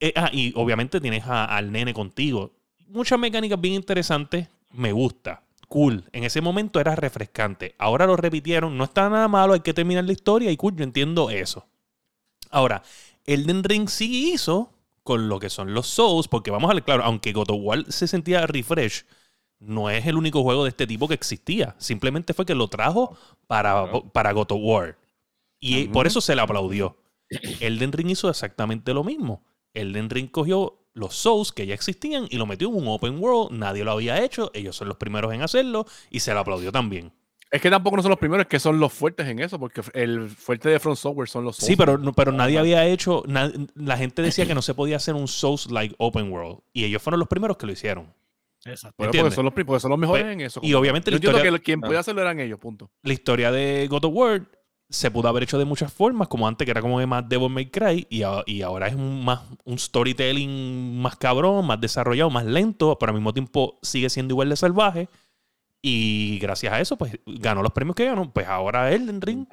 [0.00, 2.52] eh, ah, y obviamente tienes a- al nene contigo.
[2.88, 5.42] Muchas mecánicas bien interesantes, me gusta.
[5.68, 6.04] Cool.
[6.12, 7.74] En ese momento era refrescante.
[7.78, 8.76] Ahora lo repitieron.
[8.78, 11.66] No está nada malo, hay que terminar la historia y cool, yo entiendo eso.
[12.50, 12.82] Ahora,
[13.24, 14.72] Elden Ring sí hizo
[15.02, 17.84] con lo que son los Souls, porque vamos a ver, claro, aunque God of War
[17.92, 19.04] se sentía refresh,
[19.58, 21.74] no es el único juego de este tipo que existía.
[21.78, 23.16] Simplemente fue que lo trajo
[23.46, 24.98] para, para God of War.
[25.58, 25.92] Y Ujú.
[25.92, 26.96] por eso se le aplaudió.
[27.60, 29.42] Elden Ring hizo exactamente lo mismo.
[29.80, 33.52] Elden Ring cogió los Souls que ya existían y lo metió en un open world.
[33.52, 34.50] Nadie lo había hecho.
[34.54, 37.12] Ellos son los primeros en hacerlo y se le aplaudió también.
[37.50, 39.80] Es que tampoco no son los primeros, es que son los fuertes en eso, porque
[39.94, 41.76] el fuerte de Front Software son los Sí, Souls.
[41.78, 43.22] pero, no- pero nadie había hecho.
[43.26, 46.58] na- la gente decía que no se podía hacer un Souls-like open world.
[46.72, 48.12] Y ellos fueron los primeros que lo hicieron.
[48.64, 48.96] Exacto.
[48.96, 50.58] Porque son los, porque son los mejores Pues, en eso.
[50.60, 51.86] y obviamente Yo la entiendo historia- que quien Ah.
[51.86, 52.90] podía hacerlo eran ellos, punto.
[53.04, 54.42] La historia de God of War
[54.88, 57.50] se pudo haber hecho de muchas formas, como antes que era como de más Devil
[57.50, 62.30] May Cry, y, a- y ahora es un, más, un storytelling más cabrón, más desarrollado,
[62.30, 65.08] más lento, pero al mismo tiempo sigue siendo igual de salvaje.
[65.82, 68.32] Y gracias a eso, pues ganó los premios que ganó.
[68.32, 69.46] Pues ahora Elden Ring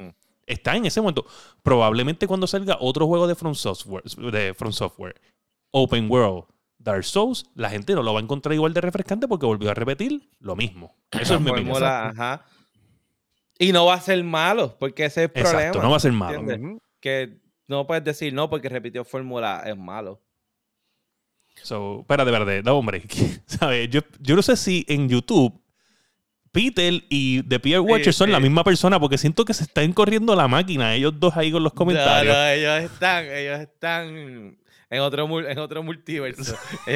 [0.47, 1.25] está en ese momento.
[1.61, 5.19] Probablemente cuando salga otro juego de From Software, de From Software
[5.71, 6.45] Open World,
[6.79, 9.73] Dark Souls, la gente no lo va a encontrar igual de refrescante porque volvió a
[9.73, 10.95] repetir lo mismo.
[11.11, 11.75] Eso es mi opinión.
[11.83, 12.45] Ajá.
[13.59, 15.83] Y no va a ser malo, porque ese es el Exacto, problema.
[15.83, 16.79] no va a ser malo.
[16.99, 17.37] Que
[17.67, 20.21] no puedes decir no porque repitió fórmula es malo.
[21.61, 23.03] So, espérate, espérate, no, hombre.
[23.45, 23.89] ¿sabes?
[23.89, 25.53] Yo, yo no sé si en YouTube
[26.51, 28.43] Peter y The Pierre Watcher son la sí.
[28.43, 31.73] misma persona porque siento que se están corriendo la máquina, ellos dos ahí con los
[31.73, 32.33] comentarios.
[32.35, 34.57] No, no, ellos están, ellos están
[34.89, 36.55] en otro, mul- en otro multiverso.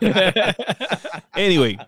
[1.32, 1.78] Anyway,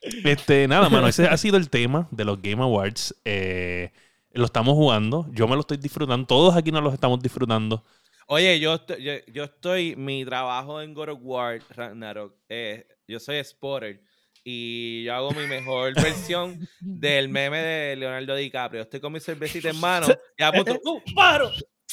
[0.00, 3.14] este, nada, mano, ese ha sido el tema de los Game Awards.
[3.24, 3.92] Eh,
[4.32, 7.84] lo estamos jugando, yo me lo estoy disfrutando, todos aquí nos los estamos disfrutando.
[8.26, 13.18] Oye, yo estoy, yo, yo estoy, mi trabajo en God of War, Ragnarok, eh, yo
[13.18, 14.00] soy spotter
[14.44, 18.82] y yo hago mi mejor versión del meme de Leonardo DiCaprio.
[18.82, 20.06] Estoy con mi cervecita en mano
[20.38, 21.50] y a punto, ¡un paro!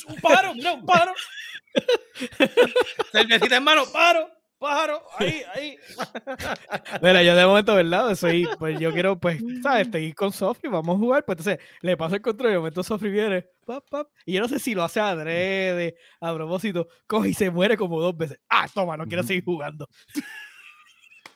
[0.07, 0.53] ¡Un paro!
[0.55, 1.13] ¡No, un paro!
[3.11, 4.29] cervecita en mano, paro,
[4.59, 5.77] paro, ahí, ahí.
[7.01, 8.15] Mira, yo de momento, ¿verdad?
[8.15, 9.87] Soy, pues yo quiero, pues, ¿sabes?
[9.91, 11.25] Seguir con Sophie, vamos a jugar.
[11.25, 14.41] Pues entonces le paso el control y de momento Sophie viene, pap, pap, y yo
[14.41, 18.39] no sé si lo hace adrede, a propósito, coge y se muere como dos veces.
[18.49, 19.87] Ah, toma, no quiero seguir jugando.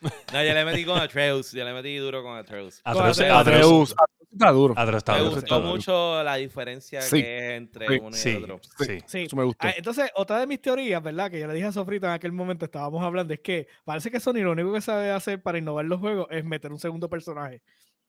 [0.02, 2.82] No, yo le metí con Atreus, yo le metí duro con Atreus.
[2.84, 3.32] Atreus, Atreus.
[3.32, 4.74] Atreus, Atreus, Atreus está duro.
[4.78, 5.68] Atreus está Me duro, gustó está duro.
[5.70, 7.22] mucho la diferencia Sí.
[7.22, 8.00] que es entre Sí.
[8.02, 8.60] uno y Sí, otro.
[8.80, 8.98] sí.
[9.06, 9.18] Sí.
[9.24, 9.68] Eso me gustó.
[9.68, 11.30] Ah, entonces, otra de mis teorías, ¿verdad?
[11.30, 14.20] Que yo le dije a Sofrita en aquel momento, estábamos hablando, es que parece que
[14.20, 17.62] Sony lo único que sabe hacer para innovar los juegos es meter un segundo personaje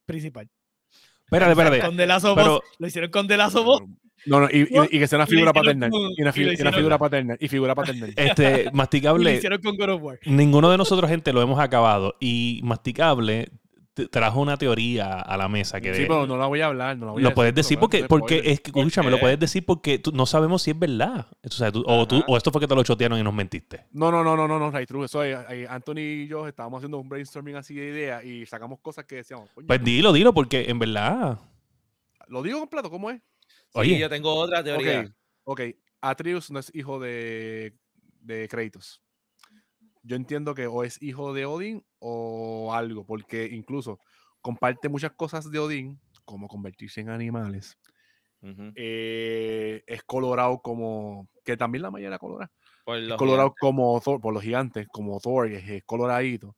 [0.06, 0.48] principal.
[1.24, 1.80] Espérate, espérate.
[1.80, 3.82] Con The Last of Pero- lo hicieron con The Last of Us.
[4.26, 5.90] No, no, y, y- y que sea una figura paternal.
[5.90, 7.36] con- Y una, fi- y una figura paternal.
[7.40, 8.12] Y figura paternal.
[8.16, 9.34] Este, Y lo masticable.
[9.34, 10.18] hicieron con God of War.
[10.26, 12.14] Ninguno de nosotros, gente, lo hemos acabado.
[12.20, 13.48] Y Masticable
[14.10, 16.96] trajo una teoría a la mesa que Sí, de- pero no la voy a hablar.
[16.96, 19.20] No la voy a lo puedes decir a porque, porque es que, escúchame, lo qué?
[19.20, 21.26] puedes decir porque tú- no sabemos si es verdad.
[21.44, 23.84] O, sea, tú- o, tú- o esto fue que te lo chotearon y nos mentiste.
[23.92, 25.04] No, no, no, no, no, no, right true.
[25.04, 28.78] Eso es, eh, Anthony y yo estábamos haciendo un brainstorming así de ideas y sacamos
[28.80, 29.50] cosas que decíamos.
[29.54, 31.38] "Coño, Pues dilo, dilo, porque en verdad.
[32.28, 33.20] Lo digo completo, ¿cómo es?
[33.74, 33.94] Oye.
[33.94, 35.00] Sí, yo tengo otra teoría.
[35.44, 35.60] Ok, ok.
[36.00, 37.74] Atreus no es hijo de,
[38.20, 39.00] de Kratos.
[40.02, 44.00] Yo entiendo que o es hijo de Odín o algo, porque incluso
[44.40, 47.78] comparte muchas cosas de Odín, como convertirse en animales.
[48.74, 51.28] Eh, es colorado como.
[51.44, 52.50] Que también la malla era colorada.
[52.86, 53.60] Es colorado gigantes.
[53.60, 56.56] como Thor, por los gigantes, como Thor, es, es coloradito.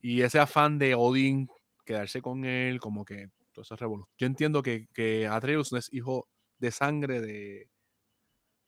[0.00, 1.48] Y ese afán de Odín,
[1.84, 4.14] quedarse con él, como que todo eso es revolución.
[4.16, 6.28] Yo entiendo que, que Atreus no es hijo
[6.58, 7.68] de sangre de,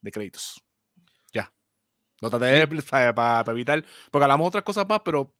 [0.02, 0.62] de Kratos.
[2.20, 5.32] Lo traté de para, para evitar, porque hablamos otras cosas más, pero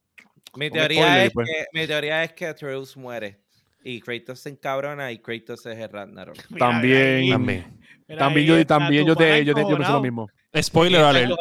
[0.55, 1.49] Mi teoría, spoiler, es pues.
[1.49, 3.39] que, mi teoría es que Atreus muere.
[3.83, 6.35] y Kratos se encabrona y Kratos es el Ragnarok.
[6.57, 7.79] También- mira También.
[8.07, 10.29] mira También yo, también yo, te, yo, te- yo pienso lo mismo.
[10.61, 11.31] Spoiler alert.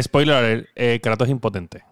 [0.00, 0.68] Spoiler alert.
[0.74, 1.82] eh, Kratos es impotente.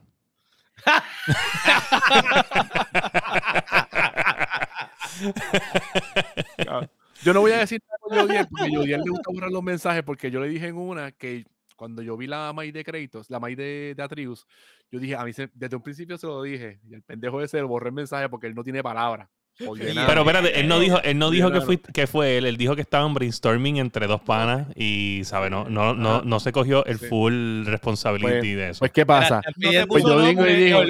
[7.23, 10.03] Yo no voy a decir nada con Yodiel, porque Yodiel le gusta borrar los mensajes,
[10.03, 11.45] porque yo le dije en una que
[11.77, 14.47] cuando yo vi la May de Kratos, la May de, de Atreus,
[14.91, 17.59] yo dije, a mí se- desde un principio se lo dije, y el pendejo ese
[17.59, 19.29] le borré el mensaje porque él no tiene palabras.
[20.07, 22.45] Pero espérate, él no dijo, él no dijo que, fue, que fue él.
[22.45, 25.49] Él dijo que estaban brainstorming entre dos panas y, ¿sabe?
[25.49, 28.81] No, no, no, no se cogió el full responsibility de eso.
[28.81, 29.41] Pues, ¿qué pasa?
[29.87, 30.83] Pues yo vengo y digo,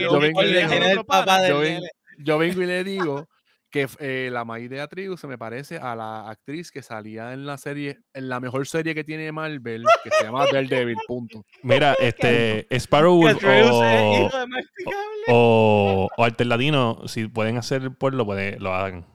[2.18, 3.28] yo vengo y le digo
[3.70, 7.46] que eh, la May de Atreus se me parece a la actriz que salía en
[7.46, 11.44] la serie, en la mejor serie que tiene Marvel, que se llama Daredevil, punto.
[11.62, 15.24] Mira, este, Sparrow o, hijo de masticable.
[15.28, 19.06] o, o Alter Latino, si pueden hacer por lo, puede, lo hagan.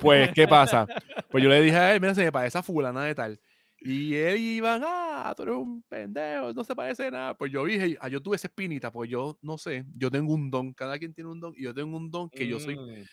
[0.00, 0.86] Pues, ¿qué pasa?
[1.30, 3.40] Pues yo le dije a él, mira, se me parece a fulana de tal.
[3.82, 7.34] Y él iba, ah, tú eres un pendejo, no se parece a nada.
[7.36, 10.50] Pues yo dije, ah, yo tuve esa espinita, pues yo no sé, yo tengo un
[10.50, 13.04] don, cada quien tiene un don, y yo tengo un don que yo soy Mm.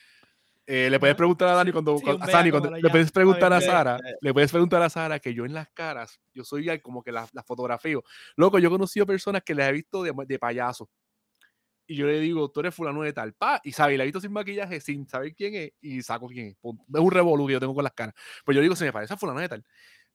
[0.70, 3.54] Eh, le puedes preguntar a Dani cuando, Sí, cuando- a Sani, cuando- le puedes preguntar
[3.54, 6.68] a Ay, Sara, le puedes preguntar a Sara que yo en las caras, yo soy
[6.82, 8.04] como que la, la fotografío.
[8.36, 10.90] Loco, yo he conocido personas que les he visto de, de payaso.
[11.88, 14.08] Y yo le digo, tú eres fulano de tal, pa, y sabe, y la he
[14.08, 16.54] visto sin maquillaje, sin saber quién es, y saco quién es.
[16.56, 18.14] Es un revolú que yo tengo con las caras.
[18.44, 19.64] Pues yo digo, se me parece a fulano de tal.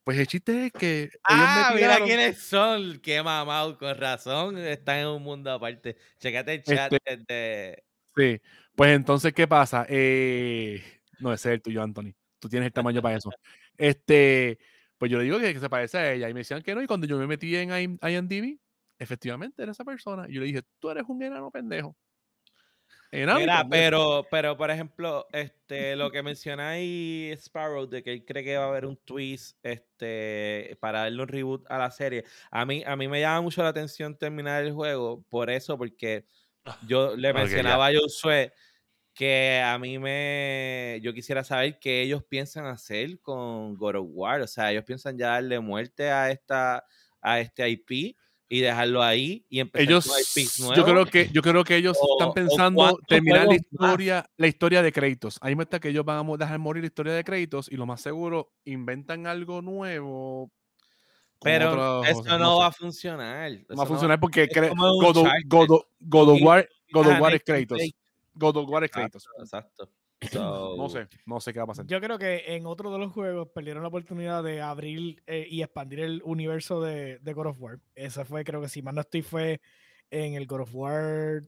[0.04, 2.98] Pues el chiste es que ellos Ah, me mira quiénes son.
[3.00, 4.58] Qué mamado, con razón.
[4.58, 5.96] Están en un mundo aparte.
[6.18, 7.84] Checate el chat Este de.
[8.16, 8.40] Sí,
[8.74, 9.86] pues entonces, ¿qué pasa?
[9.88, 10.82] Eh,
[11.20, 12.12] no, ese es el tuyo, Anthony.
[12.40, 13.30] Tú tienes el tamaño para eso.
[13.78, 14.58] Este,
[14.98, 16.82] pues yo le digo que, que se parece a ella y me decían que no.
[16.82, 18.58] Y cuando yo me metí en IM- IMDb,
[18.98, 20.26] efectivamente era esa persona.
[20.28, 21.96] Y yo le dije, tú eres un enano pendejo.
[23.12, 28.56] Mira, pero, pero por ejemplo, este, lo que mencionáis Sparrow, de que él cree que
[28.56, 32.82] va a haber un twist este, para darle un reboot a la serie, a mí,
[32.86, 36.24] a mí me llama mucho la atención terminar el juego por eso, porque
[36.86, 38.54] yo le mencionaba a Josué
[39.14, 40.98] que a mí me.
[41.02, 44.40] Yo quisiera saber qué ellos piensan hacer con God of War.
[44.40, 46.86] O sea, ellos piensan ya darle muerte a esta
[47.20, 48.16] a este IP
[48.52, 51.96] y dejarlo ahí y empezar ellos, con IPs yo creo que, yo creo que ellos
[51.98, 53.56] O- están pensando terminar la más.
[53.56, 55.38] historia, la historia de Kratos.
[55.40, 57.86] Ahí me está que ellos van a dejar morir la historia de Kratos y lo
[57.86, 60.50] más seguro inventan algo nuevo.
[61.40, 63.52] Pero otros- eso no, va a funcionar.
[63.70, 64.46] No va a funcionar porque
[65.46, 65.70] God,
[66.28, 67.42] of War, God of War es.
[67.46, 67.94] Drake.
[68.34, 69.26] God of War es Kratos.
[69.38, 69.88] Exacto.
[70.30, 71.86] So, sé, no sé qué va a pasar.
[71.86, 75.62] Yo creo que en otro de los juegos perdieron la oportunidad de abrir eh, y
[75.62, 77.78] expandir el universo de, de God of War.
[77.94, 79.60] Esa fue, creo que si mal no estoy, fue
[80.10, 81.42] en el God of War.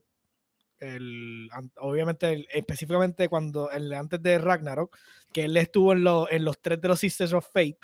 [0.79, 4.97] El, obviamente, el- específicamente cuando el, antes de Ragnarok,
[5.31, 7.77] que él estuvo en, los en los tres de los Sisters of Fate.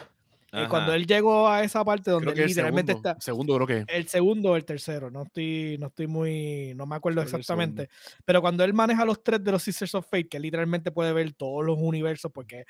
[0.54, 3.22] Eh, cuando él llegó a esa parte donde el literalmente segundo, está.
[3.22, 6.95] segundo creo que El segundo o el tercero, no estoy, no estoy muy, no me
[6.95, 7.89] acuerdo Creo exactamente.
[8.26, 11.34] Pero cuando él maneja los tres de los Sisters of Fate, que literalmente puede ver
[11.34, 12.66] todos los universos, porque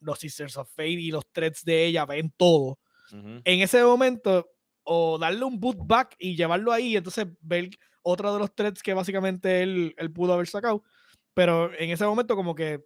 [0.00, 2.78] los Sisters of Fate y los threads de ella ven todo.
[3.12, 3.40] Ujú.
[3.44, 4.48] En ese momento,
[4.84, 7.70] o darle un boot back y llevarlo ahí, entonces ver
[8.02, 10.84] otro de los threads que básicamente él, él pudo haber sacado.
[11.32, 12.84] Pero en ese momento, como que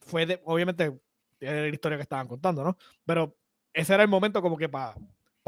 [0.00, 0.92] fue de, obviamente,
[1.40, 2.76] era la historia que estaban contando, ¿no?
[3.04, 3.37] Pero
[3.78, 4.94] ese era el momento como que para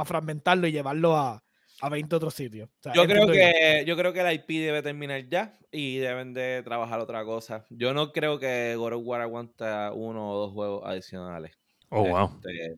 [0.04, 1.42] fragmentarlo y llevarlo a,
[1.82, 2.68] a 20 otros sitios.
[2.68, 6.32] O sea, Yo creo que yo creo que la IP debe terminar ya y deben
[6.34, 7.66] de trabajar otra cosa.
[7.70, 11.52] Yo no creo que God of War aguanta uno o dos juegos adicionales.
[11.90, 12.26] Oh, wow.
[12.44, 12.76] Este,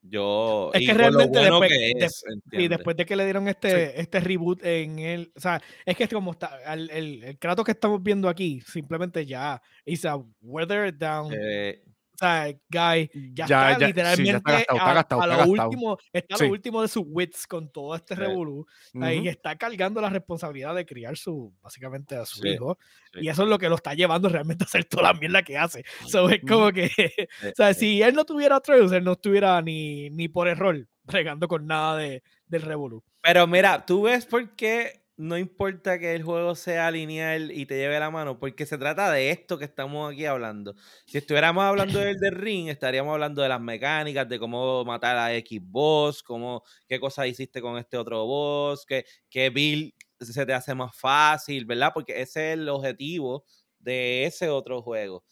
[0.00, 2.70] yo Es y que realmente bueno después- que de- es, Y ¿entiendes?
[2.78, 5.32] después de que le dieron este, este reboot en el.
[5.36, 6.58] O sea, es que es como está.
[6.72, 9.60] El, el, Kratos que estamos viendo aquí, simplemente ya.
[9.84, 11.32] Is a weather down.
[11.36, 11.82] Eh,
[12.18, 13.10] sea, guy.
[13.34, 15.38] Ya, Ya- está ya- sí, ya literalmente está gastado, está a, gastado, a está lo
[15.52, 15.68] gastado.
[15.68, 15.98] último.
[16.12, 16.44] Está Sí.
[16.44, 18.20] lo último de sus wits con todo este Sí.
[18.20, 18.66] revolú.
[19.00, 19.28] Ahí Ujú.
[19.28, 22.78] está cargando la responsabilidad de criar su, básicamente a su Sí, hijo.
[23.12, 23.20] sí.
[23.22, 25.56] Y eso es lo que lo está llevando realmente a hacer toda la mierda que
[25.58, 25.84] hace.
[26.08, 26.90] So, es como que,
[27.52, 27.80] o sea, sí.
[27.80, 31.96] si él no tuviera Atreus, él no estuviera ni, ni por error regando con nada
[31.96, 33.02] de, del Revolu.
[33.22, 37.76] Pero mira, tú ves por qué no importa que el juego sea lineal y te
[37.76, 40.76] lleve la mano, porque se trata de esto que estamos aquí hablando.
[41.06, 45.34] Si estuviéramos hablando del de Ring, estaríamos hablando de las mecánicas, de cómo matar a
[45.34, 50.52] X boss, cómo, qué cosas hiciste con este otro boss, qué, qué build se te
[50.52, 51.90] hace más fácil, ¿verdad?
[51.92, 53.44] Porque ese es el objetivo
[53.78, 55.24] de ese otro juego.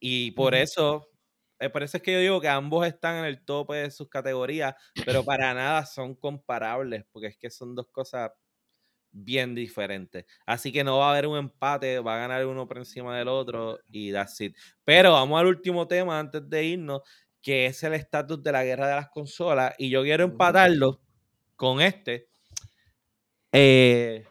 [0.00, 1.08] Y por eso,
[1.60, 4.08] eh, por eso es que yo digo que ambos están en el tope de sus
[4.08, 4.74] categorías,
[5.06, 8.30] pero para nada son comparables, porque es que son dos cosas
[9.12, 10.26] bien diferente.
[10.46, 13.28] Así que no va a haber un empate, va a ganar uno por encima del
[13.28, 14.56] otro y that's it.
[14.84, 17.02] Pero vamos al último tema antes de irnos,
[17.40, 19.74] que es el estatus de la guerra de las consolas.
[19.78, 21.00] Y yo quiero empatarlo
[21.56, 22.28] con este.
[23.52, 24.26] Eh,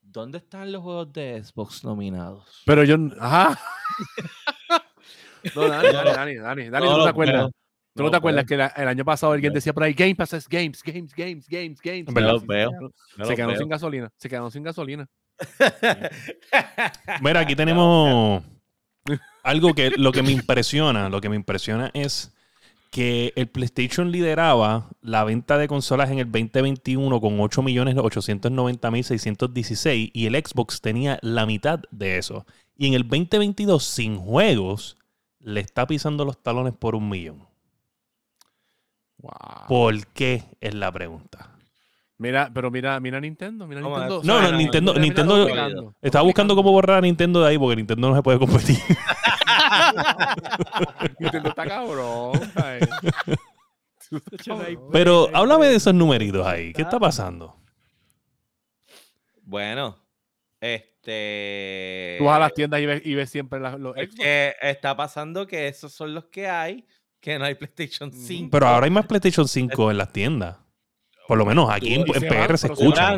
[0.00, 2.62] ¿Dónde están los juegos de Xbox nominados?
[2.66, 2.96] Pero yo.
[3.18, 3.58] Ajá.
[5.56, 7.34] no, Dani, Dani, Dani, Dani, Dani, No ¿tú no los te acuerdas?
[7.34, 7.50] veo,
[7.94, 9.92] ¿Tú no no te los acuerdas que la- el año pasado alguien decía por ahí
[9.94, 12.08] Game Pass es Games, Games, Games, Games, Games?
[12.08, 12.32] En verdad.
[12.32, 12.70] los veo.
[13.22, 14.10] Se quedaron sin gasolina.
[14.16, 15.06] Se quedaron sin gasolina.
[17.22, 18.42] Mira, aquí tenemos
[19.42, 22.32] algo que lo que me impresiona, lo que me impresiona es
[22.90, 30.34] que el PlayStation lideraba la venta de consolas en el 2021 con 8.890.616 y el
[30.36, 32.46] Xbox tenía la mitad de eso.
[32.76, 34.96] Y en el 2022 sin juegos
[35.40, 37.46] le está pisando los talones por un millón.
[39.24, 39.66] Wow.
[39.68, 40.42] ¿Por qué?
[40.60, 41.48] Es la pregunta.
[42.18, 44.20] Mira, pero mira, mira Nintendo, mira ¿Cómo Nintendo.
[44.22, 45.94] No, no, no, Nintendo, mira, mira, Nintendo duplicando.
[46.02, 48.76] estaba buscando cómo borrar a Nintendo de ahí porque Nintendo no se puede competir.
[51.18, 52.32] Nintendo está cabrón.
[54.92, 56.72] Pero háblame de esos numeritos ahí.
[56.72, 57.56] ¿Qué está pasando?
[59.42, 59.98] Bueno,
[60.60, 62.16] este.
[62.18, 64.14] Tú vas a las tiendas y ves, y ves siempre los Es Xbox.
[64.20, 66.86] que está pasando que esos son los que hay,
[67.24, 68.18] que no hay PlayStation Ujú.
[68.20, 68.48] 5.
[68.50, 70.56] Pero ahora hay más PlayStation 5 en las tiendas.
[71.26, 73.14] Por lo menos aquí en, PR se se escucha.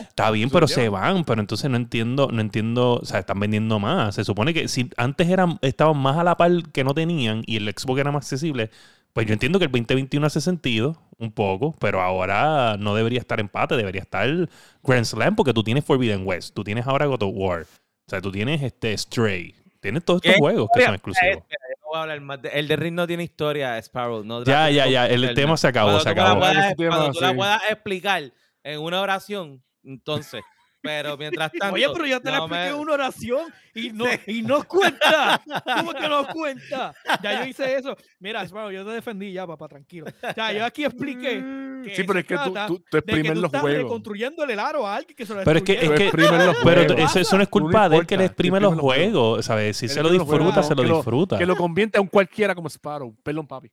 [0.00, 1.22] Está bien, se pero se van.
[1.24, 2.94] Pero entonces no entiendo, no entiendo.
[2.94, 4.16] O sea, están vendiendo más.
[4.16, 7.56] Se supone que si antes eran, estaban más a la par que no tenían y
[7.56, 8.70] el Xbox era más accesible,
[9.12, 13.38] pues yo entiendo que el 2021 hace sentido un poco, pero ahora no debería estar
[13.38, 14.48] empate, debería estar
[14.82, 18.20] Grand Slam porque tú tienes Forbidden West, tú tienes ahora God of War, o sea,
[18.20, 21.38] tú tienes este Stray, tienes todos estos ¿Qué juegos que son exclusivos.
[21.38, 24.22] Espera, no voy a hablar más de- el de Ring no tiene historia, Sparrow.
[24.24, 26.40] No Ya, ya, ya, el tema se acabó, Cuando se tú me la acabó.
[26.40, 28.22] puedas- cuando tú la puedas explicar
[28.62, 30.42] en una oración, entonces.
[30.88, 31.74] Pero mientras tanto.
[31.74, 35.40] Oye, pero yo te la no expliqué me- una oración y no, y no cuenta.
[35.76, 36.94] ¿Cómo que no cuenta?
[37.22, 37.96] Ya yo hice eso.
[38.18, 40.06] Mira, hermano, yo te defendí ya, papá, tranquilo.
[40.22, 41.42] O sea, yo aquí expliqué
[41.84, 43.82] que Sí, pero es que tú, tú, tú exprimes tú los estás juegos.
[43.82, 46.80] reconstruyendo el aro a alguien que se lo Pero es que- es que- los Pero
[46.96, 49.44] eso, eso no es Tú no culpa de él que le exprime los los juegos.
[49.44, 49.76] ¿sabes?
[49.76, 51.38] Si se lo disfruta, se lo disfruta.
[51.38, 53.14] Que lo convierte a un cualquiera como Sparrow.
[53.22, 53.70] Perdón, papi.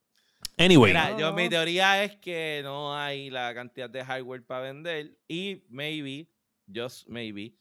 [0.58, 5.18] Anyway, Mira, yo, mi teoría es que no hay la cantidad de hardware para vender
[5.28, 6.28] y maybe,
[6.74, 7.54] just maybe,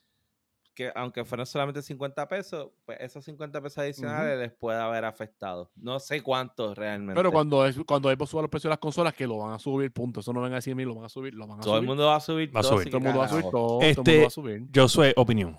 [0.74, 5.70] que aunque fueran solamente 50 pesos, pues esos 50 pesos adicionales les puede haber afectado.
[5.76, 7.14] No sé cuántos realmente.
[7.14, 9.58] Pero cuando, es, cuando Xbox suba los precios de las consolas, que lo van a
[9.58, 10.18] subir, punto.
[10.20, 11.74] Eso no venga a decir a mí, lo van a subir, lo van a todo
[11.74, 11.88] el subir.
[11.88, 12.56] mundo va a subir.
[12.56, 12.80] Va todo, subir.
[12.82, 14.68] así todo el mundo va a subir todo, todo el Este- mundo va a subir.
[14.74, 15.58] Josué, opinión.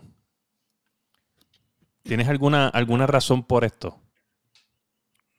[2.04, 4.00] ¿Tienes alguna, alguna razón por esto?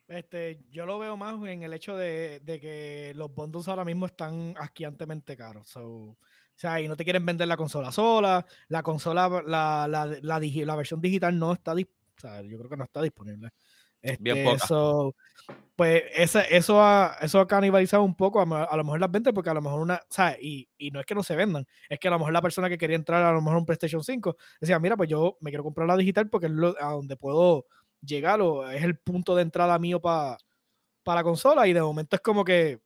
[0.09, 4.07] Este, yo lo veo más en el hecho de, de que los bundles ahora mismo
[4.07, 5.69] están asquiantemente caros.
[5.69, 6.17] So,
[6.57, 8.45] o sea, y no te quieren vender la consola sola.
[8.69, 12.07] La consola, la, la, la, la versión digital no está disponible.
[12.17, 13.51] O sea, yo creo que no está disponible.
[14.19, 14.67] Bien Este, poca.
[14.67, 15.15] so,
[15.75, 19.35] pues ese, eso, ha, eso ha canibalizado un poco a, a lo mejor las ventas,
[19.35, 21.67] porque a lo mejor una, o sea, y, y no es que no se vendan,
[21.91, 23.67] es que a lo mejor la persona que quería entrar a lo mejor a un
[23.67, 26.93] PlayStation 5 decía, mira, pues yo me quiero comprar la digital porque es lo- a
[26.93, 27.67] donde puedo
[28.01, 30.39] llegar o es el punto de entrada mío para
[31.05, 32.81] la consola y de momento es como que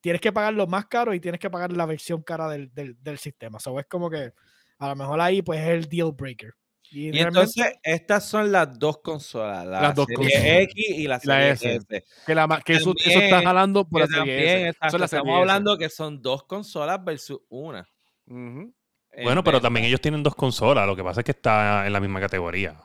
[0.00, 2.96] tienes que pagar lo más caro y tienes que pagar la versión cara del, del,
[3.02, 3.58] del sistema.
[3.60, 4.32] So, es como que
[4.78, 6.52] a lo mejor ahí pues es el deal breaker.
[6.92, 10.46] Y, Y realmente- entonces, estas son las dos consolas, la Las dos serie consolas.
[10.62, 11.74] X y la La serie S.
[11.76, 12.04] S.
[12.26, 14.62] Que, la, eso, eso está jalando por la serie S.
[14.64, 15.38] la estamos serie S.
[15.40, 17.86] hablando que son dos consolas versus una.
[18.26, 20.86] Bueno, pero también ellos tienen dos consolas.
[20.86, 22.76] Lo que pasa es que está en la misma categoría.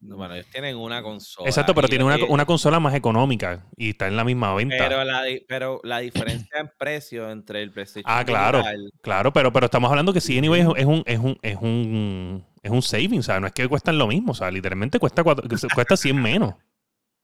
[0.00, 1.48] No, Bueno, ellos tienen una consola.
[1.48, 4.76] Exacto, pero tienen una, una consola más económica y está en la misma venta.
[4.78, 8.58] Pero la, pero la diferencia en precio entre el PlayStation Ah, claro.
[8.58, 11.56] digital- Claro, pero, pero estamos hablando que sí, anyway, es, es un, es un, es
[11.60, 14.98] un, es un saving, o sea, no es que cuestan lo mismo, o sea, literalmente
[14.98, 16.54] cuesta, cuatro- cuesta 100 menos.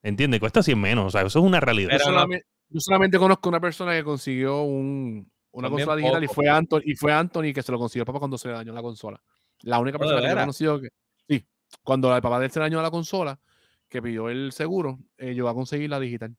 [0.02, 0.40] ¿Entiendes?
[0.40, 1.90] Cuesta 100 menos, o sea, eso es una realidad.
[1.92, 6.26] Pero yo, solamente, yo solamente conozco una persona que consiguió un, una consola digital y
[6.26, 8.82] fue, Anthony, y fue Anthony que se lo consiguió papá cuando se le dañó la
[8.82, 9.20] consola.
[9.60, 10.88] La única Oh, persona ¿de que yo he conocido que.
[11.82, 13.38] Cuando el papá de él se dañó la consola,
[13.88, 16.36] que pidió el seguro, eh, llegó a conseguir la digital.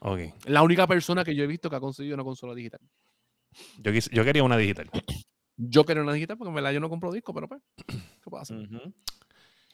[0.00, 0.18] Ok.
[0.46, 2.80] La única persona que yo he visto que ha conseguido una consola digital.
[3.78, 4.90] Yo, quis- yo quería una digital.
[5.56, 8.54] Yo quería una digital porque en verdad yo no compro disco, pero pues, ¿qué pasa?
[8.54, 8.92] Ujú.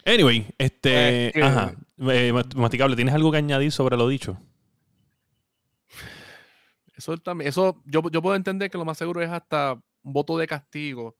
[0.04, 1.30] Anyway, este.
[1.32, 1.74] Pues, que- ajá.
[2.12, 4.38] Eh, Masticable, ¿tienes algo que añadir sobre lo dicho?
[6.94, 10.36] Eso también, eso yo, yo puedo entender que lo más seguro es hasta un voto
[10.38, 11.16] de castigo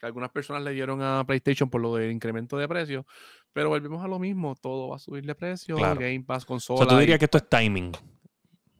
[0.00, 3.06] que algunas personas le dieron a PlayStation por lo del incremento de precio,
[3.52, 6.00] pero volvemos a lo mismo, todo va a subir de precio, Claro.
[6.00, 6.78] Game Pass, O consola.
[6.78, 7.92] sea, tú y- dirías que esto es timing.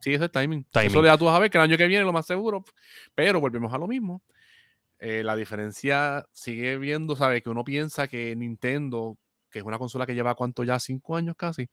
[0.01, 0.65] Sí, eso es timing.
[0.71, 0.89] Timing.
[0.91, 2.65] Eso ya tú vas a ver que el año que viene lo más seguro.
[3.15, 4.23] Pero volvemos a lo mismo.
[4.99, 7.43] Eh, la diferencia sigue viendo, ¿sabes?
[7.43, 9.19] Que uno piensa que Nintendo,
[9.51, 11.69] que es una consola que lleva cuánto ya, cinco años casi,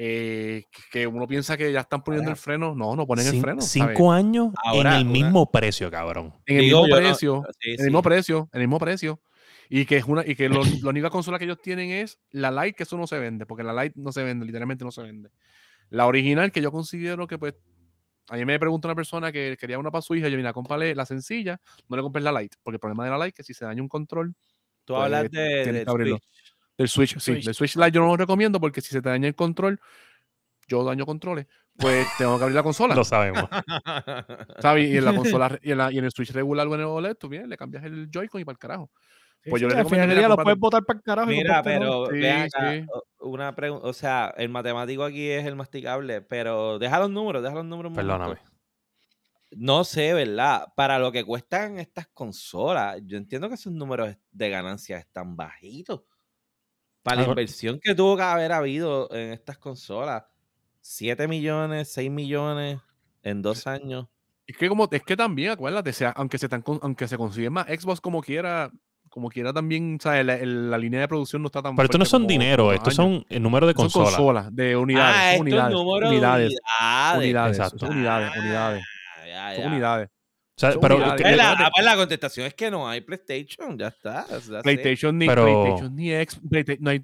[0.00, 2.72] eh, que- uno piensa que ya están poniendo el freno.
[2.74, 3.60] No, no ponen el freno.
[3.60, 3.96] ¿sabes?
[3.96, 6.32] cinco años Ahora, en el una- mismo precio, cabrón.
[6.46, 7.44] En el Digo mismo no, precio.
[7.60, 8.48] sí, En el mismo precio.
[8.52, 9.20] En el mismo precio.
[9.68, 12.52] Y que es una, y que lo- la única consola que ellos tienen es la
[12.52, 15.02] Lite, que eso no se vende, porque la Lite no se vende, literalmente no se
[15.02, 15.30] vende.
[15.90, 17.54] La original, que yo considero que pues.
[18.30, 20.94] A mí me pregunta una persona que quería una para su hija, yo mira, cómprale
[20.94, 23.42] la sencilla, no le compres la Lite, porque el problema de la Lite es que
[23.42, 24.34] si se daña un control
[24.84, 25.30] Tú Pues, hablas de,
[25.64, 26.16] que abrirlo.
[26.18, 26.47] Switch.
[26.78, 27.44] Del Switch, sí, Switch.
[27.44, 29.78] del Switch Lite yo no lo recomiendo porque si se te daña el control,
[30.68, 32.94] yo daño controles, pues tengo que abrir la consola.
[32.94, 33.48] Lo sabemos.
[34.60, 34.88] ¿sabes?
[34.90, 36.86] Y en la consola y en, la- y en el Switch regular o en el
[36.86, 38.90] OLED, tú vienes, le cambias el Joy-Con y para el carajo.
[39.44, 41.30] Pues sí, yo le al final del recomendaría día lo puedes botar para el carajo.
[41.32, 42.86] y Mira, pero Sí, ve acá, sí.
[42.92, 47.42] o- una pregunta, o sea, el matemático aquí es el masticable, pero deja los números,
[47.42, 47.92] deja los números.
[47.94, 48.36] Perdóname.
[49.52, 50.66] No sé, ¿verdad?
[50.76, 56.02] Para lo que cuestan estas consolas, yo entiendo que esos números de ganancias están bajitos.
[57.08, 60.24] Para la Ah, inversión que tuvo que haber habido en estas consolas,
[60.80, 62.78] 7 millones, 6 millones
[63.22, 64.06] en dos años.
[64.46, 67.66] Es que como es que también, acuérdate, sea, aunque se tan, aunque se consiguen más
[67.66, 68.70] Xbox como quiera,
[69.10, 70.24] como quiera también, ¿sabes?
[70.24, 73.24] La, la línea de producción no está tan Pero esto no son dinero, estos son
[73.28, 74.10] el número de Son consolas.
[74.14, 76.54] consolas, de unidades, ah, unidades, unidades, de unidades.
[77.16, 78.84] unidades, unidades, unidades,
[79.40, 80.08] Ah, unidades.
[80.58, 84.26] O sea, pero que- la, la contestación es que no hay PlayStation, ya está.
[84.64, 86.98] PlayStation ni, Pero- PlayStation ni, X, Playsta- no hay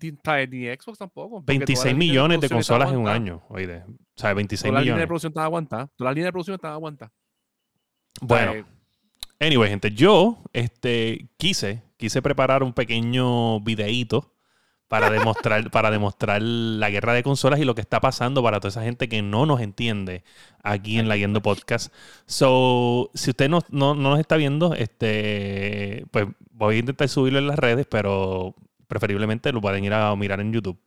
[0.49, 1.37] ni, Xbox tampoco.
[1.37, 3.45] porque toda la 26 línea millones de consolas en un año.
[3.49, 3.85] Oye, o
[4.17, 5.07] sea, 26 Toda la línea de millones.
[5.07, 5.89] producción está aguantada.
[5.97, 7.13] Toda la línea de producción está aguantada.
[8.21, 8.65] Bueno, ¿Sabes?
[9.41, 14.34] Anyway, gente, yo este, quise, quise preparar un pequeño videíto
[14.89, 18.69] para demostrar, para demostrar la guerra de consolas y lo que está pasando para toda
[18.69, 20.23] esa gente que no nos entiende
[20.63, 21.93] aquí en la Yendo Podcast.
[22.27, 27.39] So, si usted no, no, no nos está viendo, este, pues voy a intentar subirlo
[27.39, 28.55] en las redes, pero
[28.87, 30.79] preferiblemente lo pueden ir a mirar en YouTube.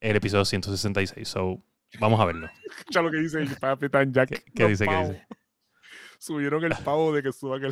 [0.00, 1.26] El episodio 166.
[1.26, 1.60] So,
[1.98, 2.48] vamos a verlo.
[2.78, 3.48] Escucha lo que dice el
[4.12, 4.28] Jack.
[4.28, 5.26] ¿Qué- qué dice, qué dice?
[6.18, 7.68] Subieron el pavo de que suba que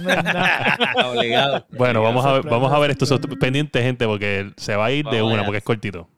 [0.00, 0.78] No es nada.
[1.06, 1.66] Obligado.
[1.70, 3.06] Bueno, vamos a ver, vamos a ver esto.
[3.40, 5.44] Pendiente, gente, porque se va a ir de una, allá.
[5.44, 6.08] porque es cortito.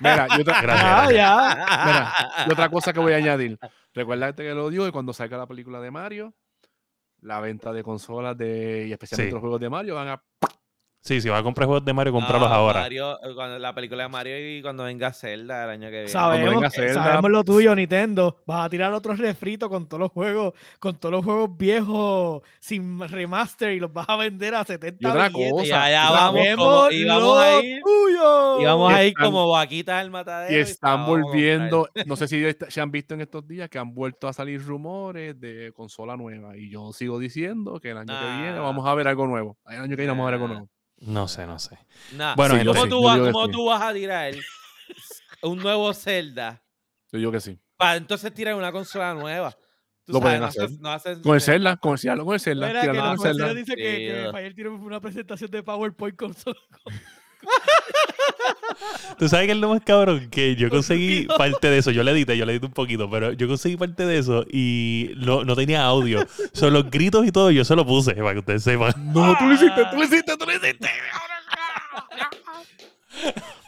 [0.00, 1.14] Mira, y otra, Gracias, Ah, gracias.
[1.16, 1.84] ya.
[1.86, 2.14] mira,
[2.46, 3.58] y otra cosa que voy a añadir.
[3.94, 6.34] Recuerda que lo digo y cuando salga la película de Mario,
[7.20, 9.34] la venta de consolas de, y especialmente Sí.
[9.34, 10.22] los juegos de Mario van a.
[11.00, 12.80] Sí, si vas a comprar juegos de Mario, cómpralos No, ahora.
[12.80, 16.08] Mario, eh, cuando, la película de Mario y cuando venga Zelda el año que viene.
[16.08, 16.94] Sabemos, venga que- Zelda.
[17.04, 18.36] sabemos lo tuyo, Nintendo.
[18.44, 22.98] Vas a tirar otros refritos con todos los juegos, con todos los juegos viejos sin
[23.08, 25.52] remaster y los vas a vender a 70 Y otra billetes.
[25.52, 28.60] cosa, Y allá vamos, Sabemos como, y vamos a ir, tuyo.
[28.60, 30.52] y vamos a ir como vaquitas al matadero.
[30.54, 34.28] Y están volviendo, no sé si se han visto en estos días que han vuelto
[34.28, 36.56] a salir rumores de consola nueva.
[36.56, 38.60] Y yo sigo diciendo que el año que viene Nah.
[38.62, 39.56] vamos a ver algo nuevo.
[39.68, 40.54] El año que viene vamos a ver algo Nah.
[40.54, 40.68] nuevo.
[41.00, 41.78] No sé, no sé.
[42.14, 43.52] Nah, Bueno, Sí, ¿cómo, sí, tú vas, digo que cómo sí.
[43.52, 44.34] tú vas a tirar
[45.42, 46.62] un nuevo Zelda
[47.12, 47.58] Yo digo que sí.
[47.76, 49.56] para entonces tirar una consola nueva?
[50.04, 50.64] Tú Lo pueden no hacer.
[50.64, 52.66] haces- no haces- Con el Zelda, con el Zelda, con el Zelda.
[52.66, 53.60] Mira, tíralo que con la el profesora Zelda.
[53.60, 53.82] dice que,
[54.24, 54.28] que.
[54.32, 56.60] Fayer tiene una presentación de PowerPoint con solo-
[59.18, 61.90] Tú sabes que es lo más cabrón que yo Con conseguí parte de eso.
[61.90, 65.10] Yo le edité, yo le edité un poquito, pero yo conseguí parte de eso y
[65.14, 66.24] lo- no tenía audio.
[66.52, 68.92] Son los gritos y todo, yo se lo puse para que ustedes sepan.
[69.12, 70.88] No, tú lo hiciste, tú lo hiciste, tú lo hiciste.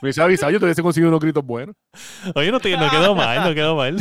[0.02, 1.74] Me hubiese avisado, yo te hubiese conseguido unos gritos buenos.
[2.34, 3.96] Oye, no, te- no quedó mal, no quedó mal.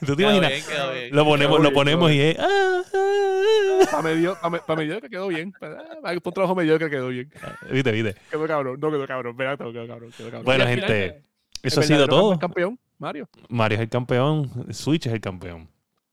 [0.06, 0.50] ¿Tú te Quedó imaginas?
[0.50, 1.08] bien, quedó bien.
[1.16, 2.38] Lo ponemos, Quedó lo bien, ponemos y es.
[2.38, 4.36] ah, ah, Para medio,
[4.66, 5.52] para mediocre quedó bien.
[5.52, 7.30] Para un trabajo mediocre quedó bien.
[7.42, 7.52] ah.
[7.70, 8.16] Viste, viste.
[8.30, 9.36] Quedó cabrón, no quedó cabrón.
[9.38, 10.44] Mira, quedó cabrón, quedó cabrón.
[10.44, 11.22] Bueno, Y final, gente,
[11.62, 12.38] eso ha sido todo.
[12.38, 13.28] campeón, Mario.
[13.48, 15.68] Mario es el campeón, Switch es el campeón.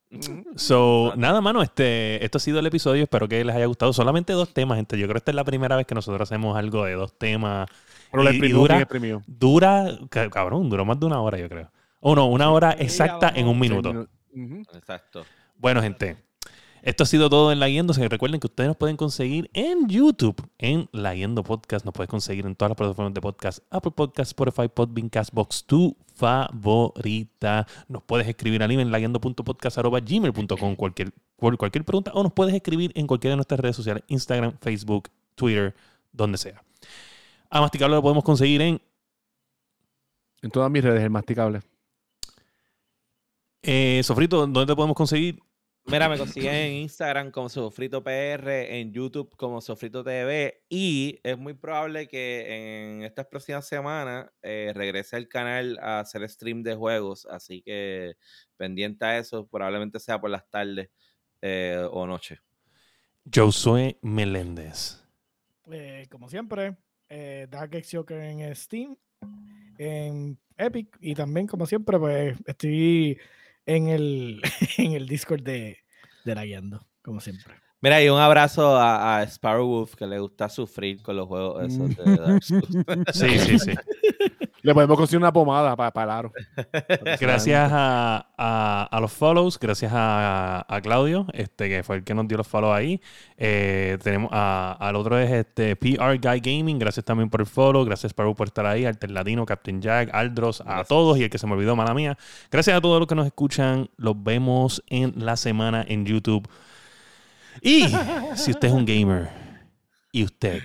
[0.10, 0.44] Ujú.
[0.56, 3.04] So, nada, mano, este, esto ha sido el episodio.
[3.04, 3.92] Espero que les haya gustado.
[3.92, 4.98] Solamente dos temas, gente.
[4.98, 7.68] Yo creo que esta es la primera vez que nosotros hacemos algo de dos temas.
[8.10, 8.88] Pero la Y- y exprimió dura-.
[9.28, 11.70] Dura, ca- cabrón, duró más de una hora, yo creo.
[12.00, 14.08] O no, una hora exacta en un minuto.
[14.74, 15.26] Exacto.
[15.58, 16.18] Bueno, gente,
[16.88, 17.94] esto ha sido todo en La Yendo.
[17.94, 21.84] Se recuerden que ustedes nos pueden conseguir en YouTube, en La Yendo Podcast.
[21.86, 25.98] Nos puedes conseguir en todas las plataformas de podcast: Apple Podcast, Spotify, Podbean, Castbox, tu
[26.16, 27.68] favorita.
[27.88, 33.08] Nos puedes escribir al email layendo.podcast.gmail.com cualquier, por cualquier pregunta o nos puedes escribir en
[33.08, 35.76] cualquiera de nuestras redes sociales: Instagram, Facebook, Twitter,
[36.12, 36.64] donde sea.
[37.50, 38.82] A Masticable lo podemos conseguir en
[40.42, 41.62] En todas mis redes, el masticable.
[43.70, 45.40] Eh, Sofrito, ¿dónde te podemos conseguir?
[45.88, 51.38] Mira, me consiguen en Instagram como Sofrito PR, en YouTube como Sofrito TV y es
[51.38, 56.76] muy probable que en estas próximas semanas eh, regrese al canal a hacer stream de
[56.76, 58.16] juegos, así que
[58.56, 60.90] pendiente a eso, probablemente sea por las tardes
[61.42, 62.40] eh, o noche.
[63.34, 65.04] Josué Meléndez.
[65.70, 66.78] Eh, como siempre,
[67.10, 68.96] eh, Dark X Joker en Steam,
[69.78, 73.20] en Epic y también, como siempre, pues estoy
[73.68, 74.42] en el,
[74.78, 75.78] en el Discord de,
[76.26, 77.54] de la Guiando, como siempre.
[77.80, 81.64] Mira, y un abrazo a, a Sparrow Wolf que le gusta sufrir con los juegos
[81.64, 82.68] esos de Dark Souls.
[83.14, 83.72] Sí, sí, sí.
[84.64, 86.32] Le podemos conseguir una pomada para, para el aro.
[87.22, 92.14] Gracias a, a- a los follows, gracias a, a Claudio, este, que fue el que
[92.14, 93.00] nos dio los follows ahí.
[93.38, 97.86] Eh, tenemos a- al otro es este PR Guy Gaming, gracias también por el follow,
[97.86, 101.46] gracias Paru por estar ahí, Alterladino, Captain Jack, Aldros, a todos y el que se
[101.48, 102.18] me olvidó, mala mía.
[102.52, 106.48] Gracias a todos los que nos escuchan, los vemos en la semana en YouTube.
[107.62, 107.86] Y
[108.36, 109.30] si usted es un gamer
[110.12, 110.64] y usted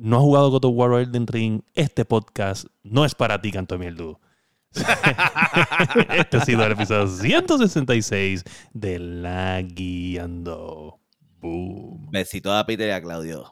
[0.00, 3.78] no ha jugado God of War Elden Ring, este podcast no es para ti, Canto
[3.78, 4.18] Mieldu.
[4.72, 11.00] este ha sido el episodio 166 de La Guiando.
[11.40, 12.10] Boom.
[12.10, 13.50] Besito a Peter y a Claudio.